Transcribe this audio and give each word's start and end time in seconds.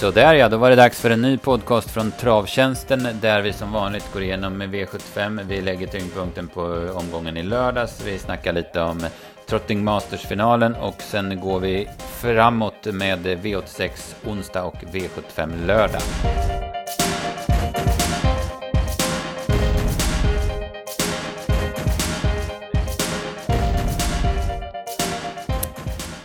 Så 0.00 0.10
där 0.10 0.34
ja, 0.34 0.48
då 0.48 0.56
var 0.56 0.70
det 0.70 0.76
dags 0.76 1.00
för 1.00 1.10
en 1.10 1.22
ny 1.22 1.38
podcast 1.38 1.90
från 1.90 2.12
Travtjänsten 2.12 3.08
där 3.20 3.42
vi 3.42 3.52
som 3.52 3.72
vanligt 3.72 4.12
går 4.12 4.22
igenom 4.22 4.62
V75. 4.62 5.40
Vi 5.48 5.60
lägger 5.60 5.86
tyngdpunkten 5.86 6.48
på 6.48 6.60
eh, 6.60 6.96
omgången 6.96 7.36
i 7.36 7.42
lördags. 7.42 8.02
Vi 8.06 8.18
snackar 8.18 8.52
lite 8.52 8.80
om 8.80 8.98
eh, 8.98 9.10
Trotting 9.48 9.84
Masters-finalen 9.84 10.74
och 10.74 11.02
sen 11.02 11.40
går 11.40 11.60
vi 11.60 11.88
framåt 12.20 12.86
med 12.86 13.26
V86 13.26 14.14
onsdag 14.26 14.64
och 14.64 14.76
V75 14.92 15.66
lördag. 15.66 16.02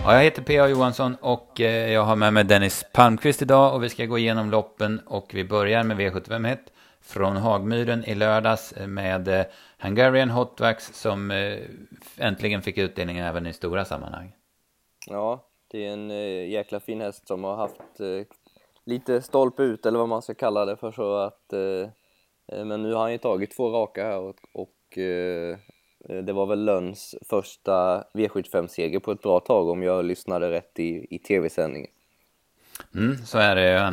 Ja, 0.07 0.13
jag 0.13 0.23
heter 0.23 0.41
P.A. 0.41 0.67
Johansson 0.67 1.15
och 1.21 1.61
eh, 1.61 1.91
jag 1.93 2.03
har 2.03 2.15
med 2.15 2.33
mig 2.33 2.43
Dennis 2.43 2.85
Palmqvist 2.93 3.41
idag 3.41 3.75
och 3.75 3.83
vi 3.83 3.89
ska 3.89 4.05
gå 4.05 4.17
igenom 4.17 4.51
loppen 4.51 4.99
och 4.99 5.31
vi 5.33 5.43
börjar 5.43 5.83
med 5.83 5.99
V751 5.99 6.57
från 7.01 7.37
Hagmyren 7.37 8.03
i 8.05 8.15
lördags 8.15 8.71
eh, 8.73 8.87
med 8.87 9.27
eh, 9.27 9.45
Hungarian 9.79 10.29
Hotwax 10.29 11.01
som 11.01 11.31
äntligen 12.17 12.61
fick 12.61 12.77
utdelning 12.77 13.17
även 13.17 13.47
i 13.47 13.53
stora 13.53 13.85
sammanhang. 13.85 14.31
Ja, 15.07 15.45
det 15.71 15.85
är 15.85 15.93
en 15.93 16.09
jäkla 16.49 16.79
fin 16.79 17.01
häst 17.01 17.27
som 17.27 17.43
har 17.43 17.55
haft 17.55 17.99
lite 18.85 19.21
stolpe 19.21 19.63
ut 19.63 19.85
eller 19.85 19.99
vad 19.99 20.09
man 20.09 20.21
ska 20.21 20.33
kalla 20.33 20.65
det 20.65 20.77
för 20.77 20.91
så 20.91 21.15
att 21.15 21.53
men 22.47 22.83
nu 22.83 22.93
har 22.93 23.01
han 23.01 23.11
ju 23.11 23.17
tagit 23.17 23.55
två 23.55 23.69
raka 23.69 24.03
här 24.03 24.19
och, 24.19 24.35
och 24.53 24.97
det 26.07 26.33
var 26.33 26.45
väl 26.45 26.65
Lönns 26.65 27.15
första 27.21 28.03
V75-seger 28.13 28.99
på 28.99 29.11
ett 29.11 29.21
bra 29.21 29.39
tag 29.39 29.69
om 29.69 29.83
jag 29.83 30.05
lyssnade 30.05 30.51
rätt 30.51 30.79
i, 30.79 31.07
i 31.09 31.19
tv-sändningen. 31.19 31.89
Mm, 32.95 33.17
så 33.25 33.37
är 33.37 33.55
det. 33.55 33.91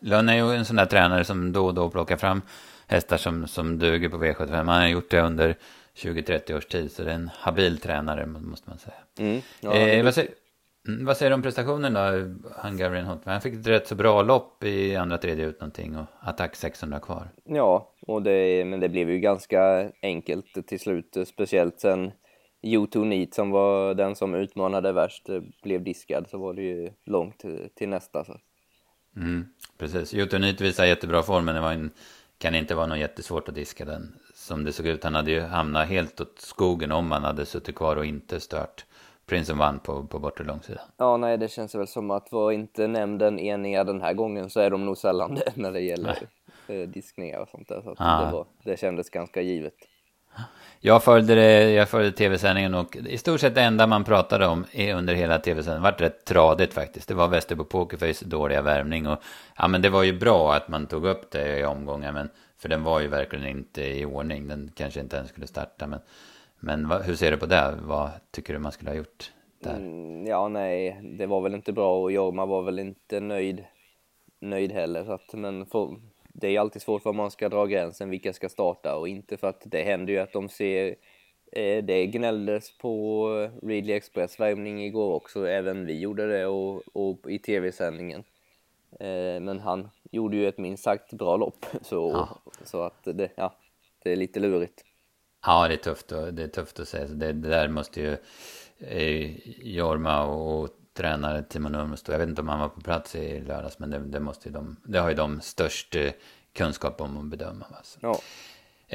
Lönn 0.00 0.28
är 0.28 0.34
ju 0.34 0.56
en 0.56 0.64
sån 0.64 0.76
där 0.76 0.86
tränare 0.86 1.24
som 1.24 1.52
då 1.52 1.66
och 1.66 1.74
då 1.74 1.90
plockar 1.90 2.16
fram 2.16 2.42
hästar 2.86 3.16
som, 3.16 3.48
som 3.48 3.78
duger 3.78 4.08
på 4.08 4.16
V75. 4.16 4.54
Han 4.54 4.68
har 4.68 4.88
gjort 4.88 5.10
det 5.10 5.20
under 5.20 5.56
20-30 5.96 6.56
års 6.56 6.66
tid, 6.66 6.92
så 6.92 7.04
det 7.04 7.10
är 7.10 7.14
en 7.14 7.30
habil 7.38 7.78
tränare 7.78 8.26
måste 8.26 8.70
man 8.70 8.78
säga. 8.78 8.96
Mm, 9.18 9.40
ja, 9.60 9.72
eh, 9.74 10.04
vad, 10.04 10.14
säger, 10.14 10.30
vad, 10.86 11.16
säger, 11.16 11.30
du 11.30 11.34
om 11.34 11.42
prestationen 11.42 11.94
då, 11.94 12.00
Hungarian 12.62 13.06
Hotman? 13.06 13.32
Han 13.32 13.40
fick 13.40 13.54
ett 13.54 13.66
rätt 13.66 13.88
så 13.88 13.94
bra 13.94 14.22
lopp 14.22 14.64
i 14.64 14.96
andra 14.96 15.18
tredje 15.18 15.46
ut 15.46 15.60
någonting 15.60 15.96
och 15.96 16.06
attack 16.20 16.56
600 16.56 17.00
kvar. 17.00 17.28
Ja, 17.44 17.92
och 18.00 18.22
det, 18.22 18.64
men 18.64 18.80
det 18.80 18.88
blev 18.88 19.10
ju 19.10 19.18
ganska 19.18 19.90
enkelt 20.02 20.66
till 20.66 20.80
slut, 20.80 21.16
speciellt 21.26 21.80
sen 21.80 22.12
U2 22.62 23.04
Neat 23.04 23.34
som 23.34 23.50
var 23.50 23.94
den 23.94 24.16
som 24.16 24.34
utmanade 24.34 24.92
värst 24.92 25.26
blev 25.62 25.82
diskad 25.82 26.26
så 26.30 26.38
var 26.38 26.54
det 26.54 26.62
ju 26.62 26.90
långt 27.04 27.38
till, 27.38 27.68
till 27.74 27.88
nästa. 27.88 28.24
Så. 28.24 28.40
Mm, 29.16 29.44
precis, 29.78 30.14
U2 30.14 30.38
Neat 30.38 30.60
visar 30.60 30.84
jättebra 30.84 31.22
form 31.22 31.44
men 31.44 31.54
det 31.54 31.60
var 31.60 31.72
en, 31.72 31.90
kan 32.38 32.54
inte 32.54 32.74
vara 32.74 32.86
något 32.86 32.98
jättesvårt 32.98 33.48
att 33.48 33.54
diska 33.54 33.84
den. 33.84 34.14
Som 34.34 34.64
det 34.64 34.72
såg 34.72 34.86
ut, 34.86 35.04
han 35.04 35.14
hade 35.14 35.30
ju 35.30 35.40
hamnat 35.40 35.88
helt 35.88 36.20
åt 36.20 36.38
skogen 36.38 36.92
om 36.92 37.10
han 37.10 37.24
hade 37.24 37.46
suttit 37.46 37.74
kvar 37.74 37.96
och 37.96 38.06
inte 38.06 38.40
stört 38.40 38.84
Prinsen 39.26 39.58
vann 39.58 39.78
på, 39.78 40.06
på 40.06 40.18
bortre 40.18 40.44
långsidan. 40.44 40.84
Ja, 40.96 41.16
nej, 41.16 41.38
det 41.38 41.48
känns 41.48 41.74
väl 41.74 41.86
som 41.86 42.10
att 42.10 42.32
var 42.32 42.52
inte 42.52 42.86
nämnden 42.86 43.38
eniga 43.38 43.84
den 43.84 44.00
här 44.00 44.12
gången 44.12 44.50
så 44.50 44.60
är 44.60 44.70
de 44.70 44.86
nog 44.86 44.98
sällan 44.98 45.34
det 45.34 45.52
när 45.56 45.72
det 45.72 45.80
gäller 45.80 46.18
nej. 46.66 46.82
Eh, 46.82 46.88
diskningar 46.88 47.40
och 47.40 47.48
sånt 47.48 47.68
där. 47.68 47.82
Så 47.82 47.94
ah. 47.98 48.24
det, 48.24 48.32
var, 48.32 48.46
det 48.64 48.80
kändes 48.80 49.10
ganska 49.10 49.40
givet. 49.40 49.74
Jag 50.80 51.02
följde, 51.02 51.34
det, 51.34 51.70
jag 51.70 51.88
följde 51.88 52.12
tv-sändningen 52.12 52.74
och 52.74 52.96
i 52.96 53.18
stort 53.18 53.40
sett 53.40 53.54
det 53.54 53.62
enda 53.62 53.86
man 53.86 54.04
pratade 54.04 54.46
om 54.46 54.64
under 54.94 55.14
hela 55.14 55.38
tv-sändningen 55.38 55.82
vart 55.82 56.00
rätt 56.00 56.24
tradigt 56.24 56.74
faktiskt. 56.74 57.08
Det 57.08 57.14
var 57.14 57.28
Västerbo 57.28 57.64
Pokerface 57.64 58.24
dåliga 58.24 58.62
värvning 58.62 59.06
och 59.06 59.18
ja 59.56 59.68
men 59.68 59.82
det 59.82 59.88
var 59.88 60.02
ju 60.02 60.18
bra 60.18 60.54
att 60.54 60.68
man 60.68 60.86
tog 60.86 61.06
upp 61.06 61.30
det 61.30 61.58
i 61.58 61.64
omgången 61.64 62.14
men 62.14 62.30
för 62.58 62.68
den 62.68 62.82
var 62.82 63.00
ju 63.00 63.08
verkligen 63.08 63.46
inte 63.46 63.82
i 63.82 64.04
ordning. 64.04 64.48
Den 64.48 64.70
kanske 64.74 65.00
inte 65.00 65.16
ens 65.16 65.28
skulle 65.28 65.46
starta 65.46 65.86
men, 65.86 66.00
men 66.60 66.88
vad, 66.88 67.02
hur 67.02 67.14
ser 67.14 67.30
du 67.30 67.36
på 67.36 67.46
det? 67.46 67.78
Vad 67.82 68.10
tycker 68.30 68.52
du 68.52 68.58
man 68.58 68.72
skulle 68.72 68.90
ha 68.90 68.96
gjort 68.96 69.32
där? 69.58 69.76
Mm, 69.76 70.26
ja 70.26 70.48
nej, 70.48 71.00
det 71.18 71.26
var 71.26 71.40
väl 71.40 71.54
inte 71.54 71.72
bra 71.72 72.02
och 72.02 72.12
Jorma 72.12 72.46
var 72.46 72.62
väl 72.62 72.78
inte 72.78 73.20
nöjd 73.20 73.64
nöjd 74.40 74.72
heller 74.72 75.04
så 75.04 75.12
att 75.12 75.34
men 75.34 75.66
för, 75.66 75.96
det 76.28 76.56
är 76.56 76.60
alltid 76.60 76.82
svårt 76.82 77.04
var 77.04 77.12
man 77.12 77.30
ska 77.30 77.48
dra 77.48 77.66
gränsen, 77.66 78.10
vilka 78.10 78.32
ska 78.32 78.48
starta 78.48 78.96
och 78.96 79.08
inte 79.08 79.36
för 79.36 79.48
att 79.48 79.62
det 79.64 79.82
händer 79.82 80.12
ju 80.12 80.18
att 80.18 80.32
de 80.32 80.48
ser 80.48 80.94
eh, 81.52 81.84
det 81.84 82.06
gnälldes 82.06 82.78
på 82.78 83.28
Ridley 83.62 83.96
Express 83.96 84.40
värmning 84.40 84.84
igår 84.84 85.14
också, 85.14 85.48
även 85.48 85.86
vi 85.86 86.00
gjorde 86.00 86.26
det 86.26 86.46
och, 86.46 86.82
och 86.92 87.30
i 87.30 87.38
tv-sändningen. 87.38 88.24
Eh, 89.00 89.40
men 89.40 89.60
han 89.60 89.88
gjorde 90.10 90.36
ju 90.36 90.48
ett 90.48 90.58
minst 90.58 90.82
sagt 90.82 91.12
bra 91.12 91.36
lopp, 91.36 91.66
så, 91.82 92.10
ja. 92.12 92.52
så 92.64 92.82
att 92.82 93.04
det, 93.04 93.30
ja, 93.34 93.54
det 94.02 94.12
är 94.12 94.16
lite 94.16 94.40
lurigt. 94.40 94.84
Ja, 95.46 95.68
det 95.68 95.74
är 95.74 95.78
tufft, 95.78 96.12
och, 96.12 96.34
det 96.34 96.42
är 96.42 96.48
tufft 96.48 96.80
att 96.80 96.88
säga. 96.88 97.06
Det, 97.06 97.32
det 97.32 97.48
där 97.48 97.68
måste 97.68 98.00
ju 98.00 98.16
eh, 98.78 99.30
Jorma 99.62 100.24
och 100.24 100.68
tränare 100.96 101.42
Timo 101.42 101.68
Nurmos 101.68 102.04
jag 102.08 102.18
vet 102.18 102.28
inte 102.28 102.40
om 102.40 102.48
han 102.48 102.60
var 102.60 102.68
på 102.68 102.80
plats 102.80 103.14
i 103.14 103.40
lördags, 103.40 103.78
men 103.78 103.90
det, 103.90 103.98
det 103.98 104.20
måste 104.20 104.48
ju 104.48 104.54
de, 104.54 104.76
det 104.84 104.98
har 104.98 105.08
ju 105.08 105.14
de 105.14 105.40
störst 105.40 105.94
eh, 105.94 106.10
kunskap 106.52 107.00
om 107.00 107.18
att 107.18 107.24
bedöma. 107.24 107.66
Alltså. 107.70 107.98
Ja. 108.02 108.18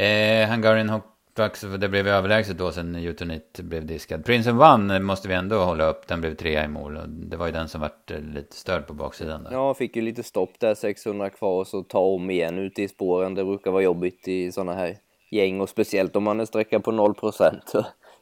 Eh, 0.01 0.49
Hungarian 0.49 0.89
Hopbucks, 0.89 1.61
det 1.61 1.89
blev 1.89 2.07
överlägset 2.07 2.57
då 2.57 2.71
sen 2.71 2.95
Utonit 2.95 3.59
blev 3.59 3.85
diskad. 3.85 4.25
Prinsen 4.25 4.57
vann 4.57 5.03
måste 5.03 5.27
vi 5.27 5.33
ändå 5.33 5.63
hålla 5.63 5.85
upp, 5.85 6.07
den 6.07 6.21
blev 6.21 6.35
trea 6.35 6.65
i 6.65 6.67
mål 6.67 6.97
och 6.97 7.09
det 7.09 7.37
var 7.37 7.45
ju 7.45 7.51
den 7.51 7.69
som 7.69 7.81
vart 7.81 8.11
eh, 8.11 8.19
lite 8.19 8.55
störd 8.55 8.87
på 8.87 8.93
baksidan 8.93 9.43
där. 9.43 9.51
Ja, 9.51 9.73
fick 9.73 9.95
ju 9.95 10.01
lite 10.01 10.23
stopp 10.23 10.59
där, 10.59 10.75
600 10.75 11.29
kvar 11.29 11.59
och 11.59 11.67
så 11.67 11.83
ta 11.83 11.99
om 11.99 12.29
igen 12.29 12.59
ute 12.59 12.81
i 12.81 12.87
spåren. 12.87 13.35
Det 13.35 13.45
brukar 13.45 13.71
vara 13.71 13.83
jobbigt 13.83 14.27
i 14.27 14.51
sådana 14.51 14.73
här 14.73 14.97
gäng 15.31 15.61
och 15.61 15.69
speciellt 15.69 16.15
om 16.15 16.23
man 16.23 16.39
är 16.39 16.45
sträcka 16.45 16.79
på 16.79 16.91
0 16.91 17.13
procent 17.13 17.73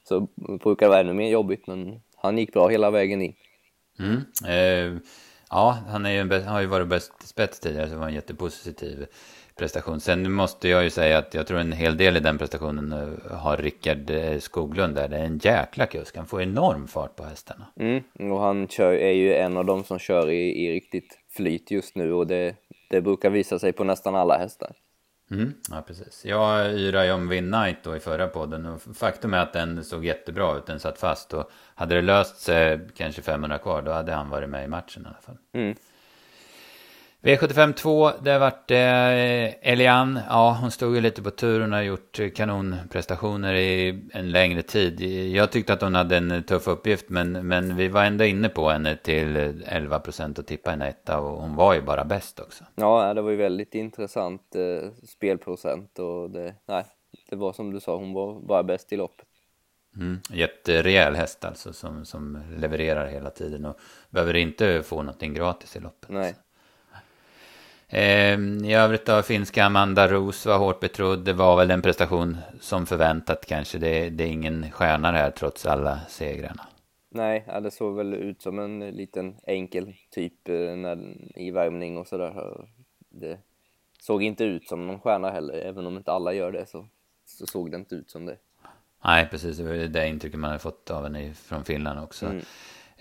så 0.03 0.28
brukar 0.64 0.86
det 0.86 0.90
vara 0.90 1.00
ännu 1.00 1.14
mer 1.14 1.30
jobbigt 1.30 1.68
men 1.68 2.02
han 2.16 2.38
gick 2.38 2.53
bra 2.53 2.68
hela 2.68 2.92
vägen 2.92 3.22
in. 3.22 3.34
Mm. 4.00 4.22
Eh, 4.47 5.02
ja, 5.50 5.78
han 5.88 6.06
är 6.06 6.12
ju 6.12 6.44
har 6.44 6.62
ju 6.62 6.68
varit 6.68 6.88
bäst 6.88 7.28
spets 7.28 7.59
tidigare, 7.59 7.88
så 7.88 7.94
det 7.94 8.00
var 8.00 8.08
en 8.08 8.14
jättepositiv 8.14 9.06
prestation. 9.56 10.00
Sen 10.00 10.31
måste 10.31 10.69
jag 10.69 10.84
ju 10.84 10.90
säga 10.90 11.18
att 11.18 11.34
jag 11.34 11.48
tror 11.48 11.59
en 11.59 11.72
hel 11.72 11.98
del 11.98 12.18
i 12.18 12.19
den 12.19 12.38
prestationen 12.38 12.92
eh, 12.92 13.38
har 13.38 13.58
Rickard 13.58 14.09
eh, 14.09 14.40
Skoglund 14.40 14.96
där. 14.96 15.08
Det 15.08 15.18
är 15.18 15.25
en 15.25 15.38
jäkla 15.38 15.86
kusk, 15.86 16.18
han 16.18 16.25
får 16.25 16.42
enorm 16.42 16.88
fart 16.88 17.16
på 17.16 17.24
hästarna. 17.24 17.66
Mm, 17.80 18.31
och 18.31 18.40
han 18.40 18.68
kör, 18.68 18.94
är 18.94 19.12
ju 19.12 19.34
en 19.34 19.58
av 19.58 19.66
dem 19.66 19.84
som 19.84 20.00
kör 20.00 20.30
i, 20.30 20.66
i 20.66 20.74
riktigt 20.74 21.19
flyt 21.30 21.72
just 21.72 21.96
nu 21.96 22.14
och 22.14 22.28
det, 22.28 22.56
det 22.90 23.02
brukar 23.02 23.30
visa 23.30 23.59
sig 23.59 23.74
på 23.74 23.84
nästan 23.84 24.16
alla 24.16 24.38
hästar. 24.38 24.72
Mm, 25.32 25.54
ja, 25.70 25.82
precis. 25.88 26.26
Jag 26.26 26.74
yrade 26.80 27.06
ju 27.06 27.12
om 27.12 27.28
Win 27.28 27.52
Night 27.52 27.78
då 27.84 27.96
i 27.96 28.00
förra 28.00 28.28
podden 28.28 28.66
och 28.66 28.82
faktum 28.82 29.34
är 29.34 29.38
att 29.38 29.54
den 29.54 29.84
såg 29.84 30.06
jättebra 30.06 30.58
ut, 30.58 30.66
den 30.66 30.80
satt 30.80 31.00
fast 31.00 31.34
och 31.34 31.52
hade 31.76 31.96
det 31.96 32.02
löst 32.02 32.38
sig 32.40 32.88
kanske 32.96 33.22
500 33.22 33.58
kvar 33.58 33.82
då 33.82 33.92
hade 33.92 34.14
han 34.14 34.30
varit 34.30 34.50
med 34.50 34.66
i 34.66 34.68
matchen 34.68 35.04
i 35.04 35.06
alla 35.08 35.22
fall. 35.22 35.38
Mm. 35.54 35.76
V75 37.22 37.74
2, 37.74 38.12
det 38.22 38.40
vart 38.40 38.72
eh, 38.72 39.69
Elian. 39.72 40.19
Ja, 40.30 40.57
hon 40.62 40.72
stod 40.72 40.96
ju 40.96 41.02
lite 41.02 41.22
på 41.22 41.31
tur. 41.31 41.62
Hon 41.62 41.72
har 41.72 41.81
gjort 41.81 42.19
kanonprestationer 42.35 43.53
i 43.53 44.03
en 44.13 44.31
längre 44.31 44.62
tid. 44.62 45.02
Jag 45.35 45.52
tyckte 45.52 45.74
att 45.74 45.81
hon 45.81 45.96
hade 45.96 46.18
en 46.18 46.44
tuff 46.44 46.68
uppgift, 46.68 47.09
men, 47.09 47.47
men 47.47 47.75
vi 47.75 47.88
var 47.88 48.03
ändå 48.03 48.24
inne 48.24 48.50
på 48.50 48.69
henne 48.69 48.96
till 48.96 49.35
11 49.66 50.00
procent 50.00 50.40
och 50.40 50.46
tippa 50.47 50.72
en 50.72 50.81
etta 50.81 51.19
och 51.19 51.41
hon 51.41 51.56
var 51.56 51.74
ju 51.74 51.81
bara 51.81 52.06
bäst 52.06 52.40
också. 52.40 52.63
Ja, 52.75 53.13
det 53.13 53.22
var 53.22 53.31
ju 53.31 53.38
väldigt 53.38 53.75
intressant 53.75 54.56
eh, 54.56 54.90
spelprocent 55.07 56.00
och 56.00 56.31
det, 56.31 56.56
nej, 56.66 56.86
det 57.30 57.36
var 57.36 57.53
som 57.53 57.74
du 57.74 57.80
sa, 57.80 57.96
hon 57.96 58.13
var 58.13 58.39
bara 58.39 58.63
bäst 58.63 58.94
i 58.94 58.98
loppet. 58.98 59.25
Mm, 59.95 60.19
jätterejäl 60.30 61.15
häst 61.15 61.45
alltså 61.45 61.74
som, 61.74 62.06
som 62.06 62.44
levererar 62.57 63.07
hela 63.07 63.30
tiden 63.30 63.65
och 63.65 63.77
behöver 64.10 64.36
inte 64.36 64.83
få 64.83 64.95
någonting 64.95 65.33
gratis 65.33 65.75
i 65.75 65.80
loppet. 65.80 66.10
Nej. 66.10 66.36
Eh, 67.89 68.39
I 68.39 68.74
övrigt 68.74 69.06
då, 69.06 69.21
finska 69.21 69.65
Amanda 69.65 70.07
Ros 70.07 70.45
var 70.45 70.57
hårt 70.57 70.80
betrodd. 70.80 71.25
Det 71.25 71.33
var 71.33 71.57
väl 71.57 71.71
en 71.71 71.81
prestation 71.81 72.38
som 72.59 72.86
förväntat 72.86 73.45
kanske. 73.45 73.77
Det, 73.77 74.09
det 74.09 74.24
är 74.24 74.27
ingen 74.27 74.71
stjärna 74.71 75.12
här 75.12 75.31
trots 75.31 75.65
alla 75.65 76.00
segrarna. 76.07 76.68
Nej, 77.09 77.45
det 77.63 77.71
såg 77.71 77.95
väl 77.95 78.13
ut 78.13 78.41
som 78.41 78.59
en 78.59 78.80
liten 78.80 79.36
enkel 79.47 79.94
typ 80.12 80.50
eh, 80.50 80.75
när, 80.75 81.18
i 81.36 81.51
värmning 81.51 81.97
och 81.97 82.07
sådär. 82.07 82.65
Det 83.09 83.39
såg 84.00 84.24
inte 84.24 84.44
ut 84.44 84.68
som 84.68 84.88
någon 84.88 85.00
stjärna 85.00 85.31
heller, 85.31 85.53
även 85.53 85.88
om 85.88 85.97
inte 85.97 86.12
alla 86.12 86.33
gör 86.33 86.51
det 86.51 86.65
så, 86.65 86.88
så 87.25 87.47
såg 87.47 87.71
det 87.71 87.77
inte 87.77 87.95
ut 87.95 88.09
som 88.09 88.25
det. 88.25 88.38
Nej, 89.03 89.27
precis. 89.31 89.57
Det 89.57 89.63
var 89.63 89.74
det 89.74 90.07
intrycket 90.07 90.39
man 90.39 90.50
hade 90.50 90.59
fått 90.59 90.91
av 90.91 91.03
henne 91.03 91.33
från 91.33 91.65
Finland 91.65 92.00
också. 92.00 92.25
Mm. 92.25 92.41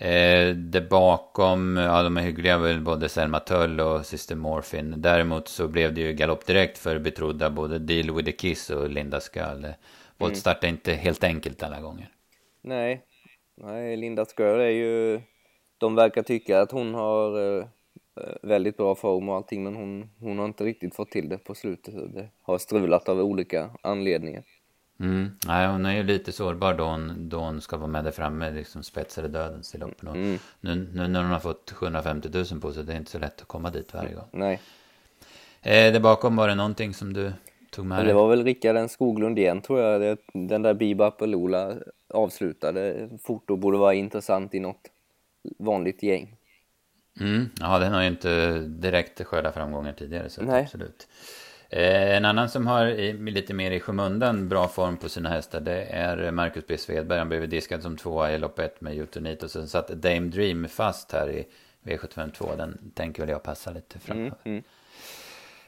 Eh, 0.01 0.55
det 0.55 0.89
bakom, 0.89 1.77
ja 1.77 2.03
de 2.03 2.17
är 2.17 2.21
hyggliga 2.21 2.57
väl 2.57 2.81
både 2.81 3.09
Selma 3.09 3.39
Tull 3.39 3.79
och 3.79 4.05
Sister 4.05 4.35
Morphin. 4.35 4.93
Däremot 4.97 5.47
så 5.47 5.67
blev 5.67 5.93
det 5.93 6.01
ju 6.01 6.13
galopp 6.13 6.45
direkt 6.45 6.77
för 6.77 6.99
betrodda 6.99 7.49
både 7.49 7.79
Deal 7.79 8.15
with 8.15 8.25
the 8.25 8.31
Kiss 8.31 8.69
och 8.69 8.89
Linda 8.89 9.19
Skull. 9.19 9.67
Voltstart 10.17 10.63
mm. 10.63 10.73
är 10.73 10.77
inte 10.77 10.93
helt 10.93 11.23
enkelt 11.23 11.63
alla 11.63 11.81
gånger. 11.81 12.09
Nej, 12.61 13.01
nej 13.57 13.97
Linda 13.97 14.25
Skull 14.25 14.59
är 14.59 14.69
ju, 14.69 15.21
de 15.77 15.95
verkar 15.95 16.23
tycka 16.23 16.61
att 16.61 16.71
hon 16.71 16.93
har, 16.93 17.39
eh, 17.39 17.63
eh, 18.21 18.33
väldigt 18.41 18.77
bra 18.77 18.95
form 18.95 19.29
och 19.29 19.35
allting 19.35 19.63
men 19.63 19.75
hon, 19.75 20.09
hon 20.19 20.39
har 20.39 20.45
inte 20.45 20.63
riktigt 20.63 20.95
fått 20.95 21.11
till 21.11 21.29
det 21.29 21.37
på 21.37 21.55
slutet. 21.55 22.13
Det 22.13 22.29
har 22.41 22.57
strulat 22.57 23.09
av 23.09 23.19
olika 23.19 23.69
anledningar. 23.83 24.43
Mm. 24.99 25.31
Nej, 25.47 25.67
hon 25.67 25.85
är 25.85 25.95
ju 25.95 26.03
lite 26.03 26.31
sårbar 26.31 26.73
då 26.73 26.83
hon, 26.83 27.29
då 27.29 27.39
hon 27.39 27.61
ska 27.61 27.77
vara 27.77 27.87
med 27.87 28.03
där 28.03 28.11
framme, 28.11 28.51
liksom 28.51 28.83
spetsade 28.83 29.27
dödens 29.27 29.75
i 29.75 29.77
loppen. 29.77 30.07
Mm. 30.07 30.39
Nu, 30.59 30.75
nu 30.93 31.07
när 31.07 31.21
hon 31.21 31.31
har 31.31 31.39
fått 31.39 31.71
750 31.71 32.29
000 32.51 32.61
på 32.61 32.73
sig, 32.73 32.83
det 32.83 32.93
är 32.93 32.97
inte 32.97 33.11
så 33.11 33.19
lätt 33.19 33.41
att 33.41 33.47
komma 33.47 33.69
dit 33.69 33.93
varje 33.93 34.13
gång. 34.13 34.27
Nej. 34.31 34.59
Eh, 35.61 35.93
där 35.93 35.99
bakom 35.99 36.35
var 36.35 36.47
det 36.47 36.55
någonting 36.55 36.93
som 36.93 37.13
du 37.13 37.33
tog 37.69 37.85
med 37.85 37.97
dig? 37.97 38.07
Det 38.07 38.13
var 38.13 38.29
väl 38.29 38.43
Rickard 38.43 38.89
Skoglund 38.89 39.39
igen 39.39 39.61
tror 39.61 39.79
jag. 39.79 40.01
Det, 40.01 40.17
den 40.33 40.61
där 40.61 40.73
Bibap 40.73 41.21
och 41.21 41.27
Lola 41.27 41.75
avslutade 42.13 43.09
fort 43.23 43.49
och 43.49 43.57
borde 43.57 43.77
vara 43.77 43.93
intressant 43.93 44.53
i 44.53 44.59
något 44.59 44.89
vanligt 45.57 46.03
gäng. 46.03 46.35
Mm. 47.19 47.49
Ja, 47.59 47.79
den 47.79 47.93
har 47.93 48.01
ju 48.01 48.07
inte 48.07 48.59
direkt 48.59 49.25
skördat 49.25 49.53
framgångar 49.53 49.93
tidigare, 49.93 50.29
så 50.29 50.41
Nej. 50.41 50.63
absolut. 50.63 51.07
Eh, 51.71 52.15
en 52.15 52.25
annan 52.25 52.49
som 52.49 52.67
har 52.67 52.87
lite 53.31 53.53
mer 53.53 53.71
i 53.71 53.79
skymundan 53.79 54.49
bra 54.49 54.67
form 54.67 54.97
på 54.97 55.09
sina 55.09 55.29
hästar 55.29 55.59
det 55.59 55.83
är 55.83 56.31
Marcus 56.31 56.67
B. 56.67 56.77
Svedberg. 56.77 57.19
Han 57.19 57.29
blev 57.29 57.49
diskad 57.49 57.81
som 57.81 57.97
tvåa 57.97 58.31
i 58.31 58.37
lopp 58.37 58.59
ett 58.59 58.81
med 58.81 58.97
Utonit 58.97 59.43
och 59.43 59.51
sen 59.51 59.67
satt 59.67 59.87
Dame 59.87 60.19
Dream 60.27 60.67
fast 60.67 61.11
här 61.11 61.29
i 61.29 61.47
V752. 61.83 62.57
Den 62.57 62.91
tänker 62.93 63.21
väl 63.23 63.29
jag 63.29 63.43
passa 63.43 63.71
lite 63.71 63.99
framöver. 63.99 64.35
Mm, 64.43 64.63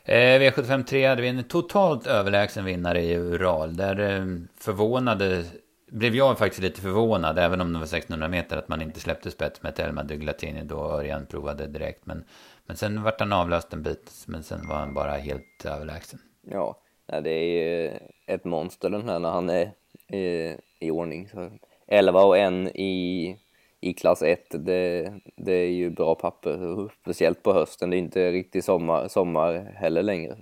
mm. 0.06 0.44
eh, 0.44 0.52
V75 0.52 0.84
3 0.84 1.08
hade 1.08 1.22
vi 1.22 1.28
en 1.28 1.44
totalt 1.44 2.08
överlägsen 2.08 2.66
vinnare 2.66 3.02
i 3.02 3.18
Ural. 3.18 3.76
Där 3.76 4.00
eh, 4.00 4.26
förvånade 4.58 5.44
blev 5.92 6.16
jag 6.16 6.38
faktiskt 6.38 6.62
lite 6.62 6.82
förvånad, 6.82 7.40
även 7.40 7.62
om 7.62 7.74
det 7.74 7.80
var 7.80 7.86
1600 7.86 8.28
meter, 8.28 8.58
att 8.58 8.68
man 8.68 8.82
inte 8.82 9.00
släppte 9.00 9.32
spets 9.32 9.64
med 9.64 9.76
Telma 9.76 10.04
Duglatini 10.04 10.64
då 10.64 10.92
Örjan 10.92 11.26
provade 11.26 11.68
direkt. 11.68 12.06
Men 12.06 12.24
men 12.66 12.78
sen 12.78 13.04
vart 13.04 13.20
han 13.20 13.34
avlöst 13.34 13.74
en 13.74 13.84
bit, 13.84 14.24
men 14.28 14.44
sen 14.44 14.68
var 14.68 14.76
han 14.76 14.94
bara 14.94 15.12
helt 15.12 15.66
överlägsen. 15.66 16.20
Ja, 16.42 16.78
det 17.06 17.30
är 17.30 18.00
ett 18.26 18.44
monster 18.44 18.90
den 18.90 19.10
här 19.10 19.20
när 19.20 19.30
han 19.32 19.50
är 19.50 19.72
i, 20.08 20.58
i 20.80 20.92
ordning. 20.92 21.30
Så 21.30 21.52
11 21.88 22.24
och 22.24 22.38
1 22.38 22.54
i, 22.76 23.38
i 23.80 23.94
klass 23.94 24.22
1, 24.22 24.46
det, 24.50 25.14
det 25.36 25.54
är 25.54 25.70
ju 25.70 25.90
bra 25.90 26.16
papper, 26.16 26.90
speciellt 27.02 27.44
på 27.44 27.54
hösten. 27.54 27.90
Det 27.90 27.96
är 27.96 28.00
inte 28.00 28.32
riktigt 28.32 28.66
sommar, 28.66 29.08
sommar 29.08 29.74
heller 29.76 30.04
längre. 30.04 30.38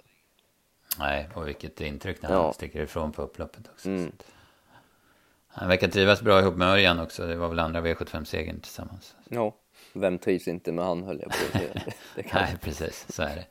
Nej, 0.99 1.29
och 1.35 1.47
vilket 1.47 1.81
intryck 1.81 2.21
när 2.21 2.29
han 2.29 2.45
ja. 2.45 2.53
sticker 2.53 2.81
ifrån 2.81 3.11
på 3.11 3.21
upploppet 3.21 3.69
också. 3.73 3.89
Mm. 3.89 4.11
Han 5.47 5.69
verkar 5.69 5.87
trivas 5.87 6.21
bra 6.21 6.39
ihop 6.39 6.55
med 6.55 6.67
Örjan 6.67 6.99
också. 6.99 7.27
Det 7.27 7.35
var 7.35 7.49
väl 7.49 7.59
andra 7.59 7.81
V75-segern 7.81 8.59
tillsammans. 8.59 9.15
Ja 9.29 9.55
vem 9.93 10.17
trivs 10.17 10.47
inte 10.47 10.71
med 10.71 10.85
han 10.85 11.03
höll 11.03 11.19
jag 11.21 11.29
på 11.29 11.57
det, 12.15 12.33
Nej, 12.33 12.55
precis, 12.61 13.05
så 13.09 13.23
är 13.23 13.35
det. 13.35 13.45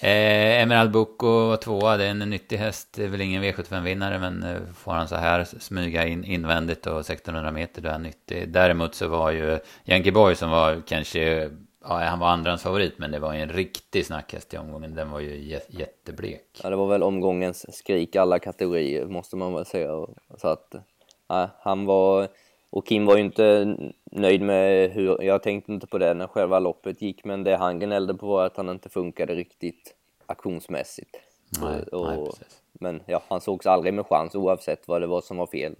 Eh, 0.00 0.62
Emerald 0.62 0.90
Boko 0.90 1.56
tvåa, 1.56 1.96
det 1.96 2.04
är 2.04 2.10
en 2.10 2.18
nyttig 2.18 2.56
häst. 2.56 2.88
Det 2.96 3.04
är 3.04 3.08
väl 3.08 3.20
ingen 3.20 3.44
V75-vinnare, 3.44 4.18
men 4.18 4.42
eh, 4.42 4.60
får 4.74 4.92
han 4.92 5.08
så 5.08 5.16
här 5.16 5.44
smyga 5.44 6.06
in 6.06 6.24
invändigt 6.24 6.86
och 6.86 7.00
1600 7.00 7.52
meter, 7.52 7.82
då 7.82 7.88
är 7.88 7.92
han 7.92 8.02
nyttig. 8.02 8.48
Däremot 8.48 8.94
så 8.94 9.08
var 9.08 9.30
ju 9.30 9.58
Yankee 9.84 10.12
Boy 10.12 10.34
som 10.34 10.50
var 10.50 10.82
kanske, 10.86 11.50
ja, 11.84 11.98
han 11.98 12.18
var 12.18 12.28
andrans 12.28 12.62
favorit, 12.62 12.98
men 12.98 13.10
det 13.10 13.18
var 13.18 13.34
ju 13.34 13.40
en 13.40 13.48
riktig 13.48 14.06
snackhäst 14.06 14.54
i 14.54 14.58
omgången. 14.58 14.94
Den 14.94 15.10
var 15.10 15.20
ju 15.20 15.60
jätteblek. 15.68 16.60
Ja, 16.62 16.70
det 16.70 16.76
var 16.76 16.88
väl 16.88 17.02
omgångens 17.02 17.76
skrik 17.76 18.16
alla 18.16 18.38
kategorier, 18.38 19.06
måste 19.06 19.36
man 19.36 19.54
väl 19.54 19.66
säga. 19.66 20.06
Så 20.38 20.48
att, 20.48 20.74
ja, 21.28 21.50
han 21.60 21.86
var 21.86 22.28
och 22.76 22.86
Kim 22.86 23.06
var 23.06 23.16
ju 23.16 23.22
inte 23.22 23.76
nöjd 24.04 24.42
med 24.42 24.90
hur, 24.90 25.22
jag 25.22 25.42
tänkte 25.42 25.72
inte 25.72 25.86
på 25.86 25.98
det 25.98 26.14
när 26.14 26.26
själva 26.26 26.58
loppet 26.58 27.02
gick, 27.02 27.24
men 27.24 27.44
det 27.44 27.56
han 27.56 27.78
gnällde 27.78 28.14
på 28.14 28.26
var 28.26 28.46
att 28.46 28.56
han 28.56 28.68
inte 28.68 28.88
funkade 28.88 29.34
riktigt 29.34 29.94
aktionsmässigt. 30.26 31.16
Nej, 31.60 31.82
och, 31.82 32.06
nej, 32.06 32.26
men 32.72 33.02
ja, 33.06 33.22
han 33.28 33.40
sågs 33.40 33.66
aldrig 33.66 33.94
med 33.94 34.06
chans 34.06 34.34
oavsett 34.34 34.88
vad 34.88 35.00
det 35.00 35.06
var 35.06 35.20
som 35.20 35.36
var 35.36 35.46
fel. 35.46 35.74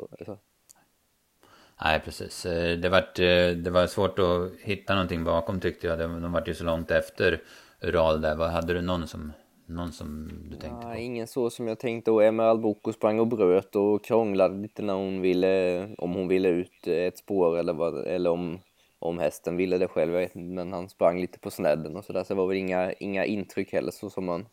Nej, 1.84 2.00
precis. 2.00 2.46
Eh, 2.46 2.78
det 2.78 2.88
var, 2.88 2.98
eh, 2.98 3.50
det 3.50 3.70
var 3.70 3.86
svårt 3.86 4.18
att 4.18 4.60
hitta 4.60 4.94
någonting 4.94 5.24
bakom 5.24 5.60
tyckte 5.60 5.86
jag. 5.86 5.98
De 5.98 6.32
var 6.32 6.42
ju 6.46 6.54
så 6.54 6.64
långt 6.64 6.90
efter 6.90 7.42
Ural 7.80 8.20
där. 8.20 8.36
Hade 8.36 8.74
du 8.74 8.82
någon 8.82 9.06
som 9.06 9.32
någon 9.66 9.92
som 9.92 10.28
du 10.50 10.56
tänkte 10.56 10.86
Nej, 10.86 10.96
på? 10.96 11.02
ingen 11.02 11.26
så 11.26 11.50
som 11.50 11.68
jag 11.68 11.78
tänkte. 11.78 12.10
Och 12.10 12.24
Emerald 12.24 12.60
Boko 12.60 12.92
sprang 12.92 13.20
och 13.20 13.26
bröt 13.26 13.76
och 13.76 14.04
krånglade 14.04 14.56
lite 14.56 14.82
när 14.82 14.94
hon 14.94 15.20
ville, 15.20 15.86
om 15.98 16.12
hon 16.12 16.28
ville 16.28 16.48
ut 16.48 16.86
ett 16.86 17.18
spår 17.18 17.58
eller, 17.58 17.72
vad, 17.72 18.06
eller 18.06 18.30
om, 18.30 18.58
om 18.98 19.18
hästen 19.18 19.56
ville 19.56 19.78
det 19.78 19.88
själv. 19.88 20.12
Jag 20.12 20.20
vet 20.20 20.36
inte, 20.36 20.54
men 20.54 20.72
han 20.72 20.88
sprang 20.88 21.20
lite 21.20 21.38
på 21.38 21.50
snedden 21.50 21.96
och 21.96 22.04
sådär. 22.04 22.24
Så 22.24 22.34
det 22.34 22.38
var 22.38 22.46
väl 22.46 22.56
inga, 22.56 22.92
inga 22.92 23.24
intryck 23.24 23.72
heller 23.72 23.90
så 23.90 24.10
som 24.10 24.24
man 24.24 24.46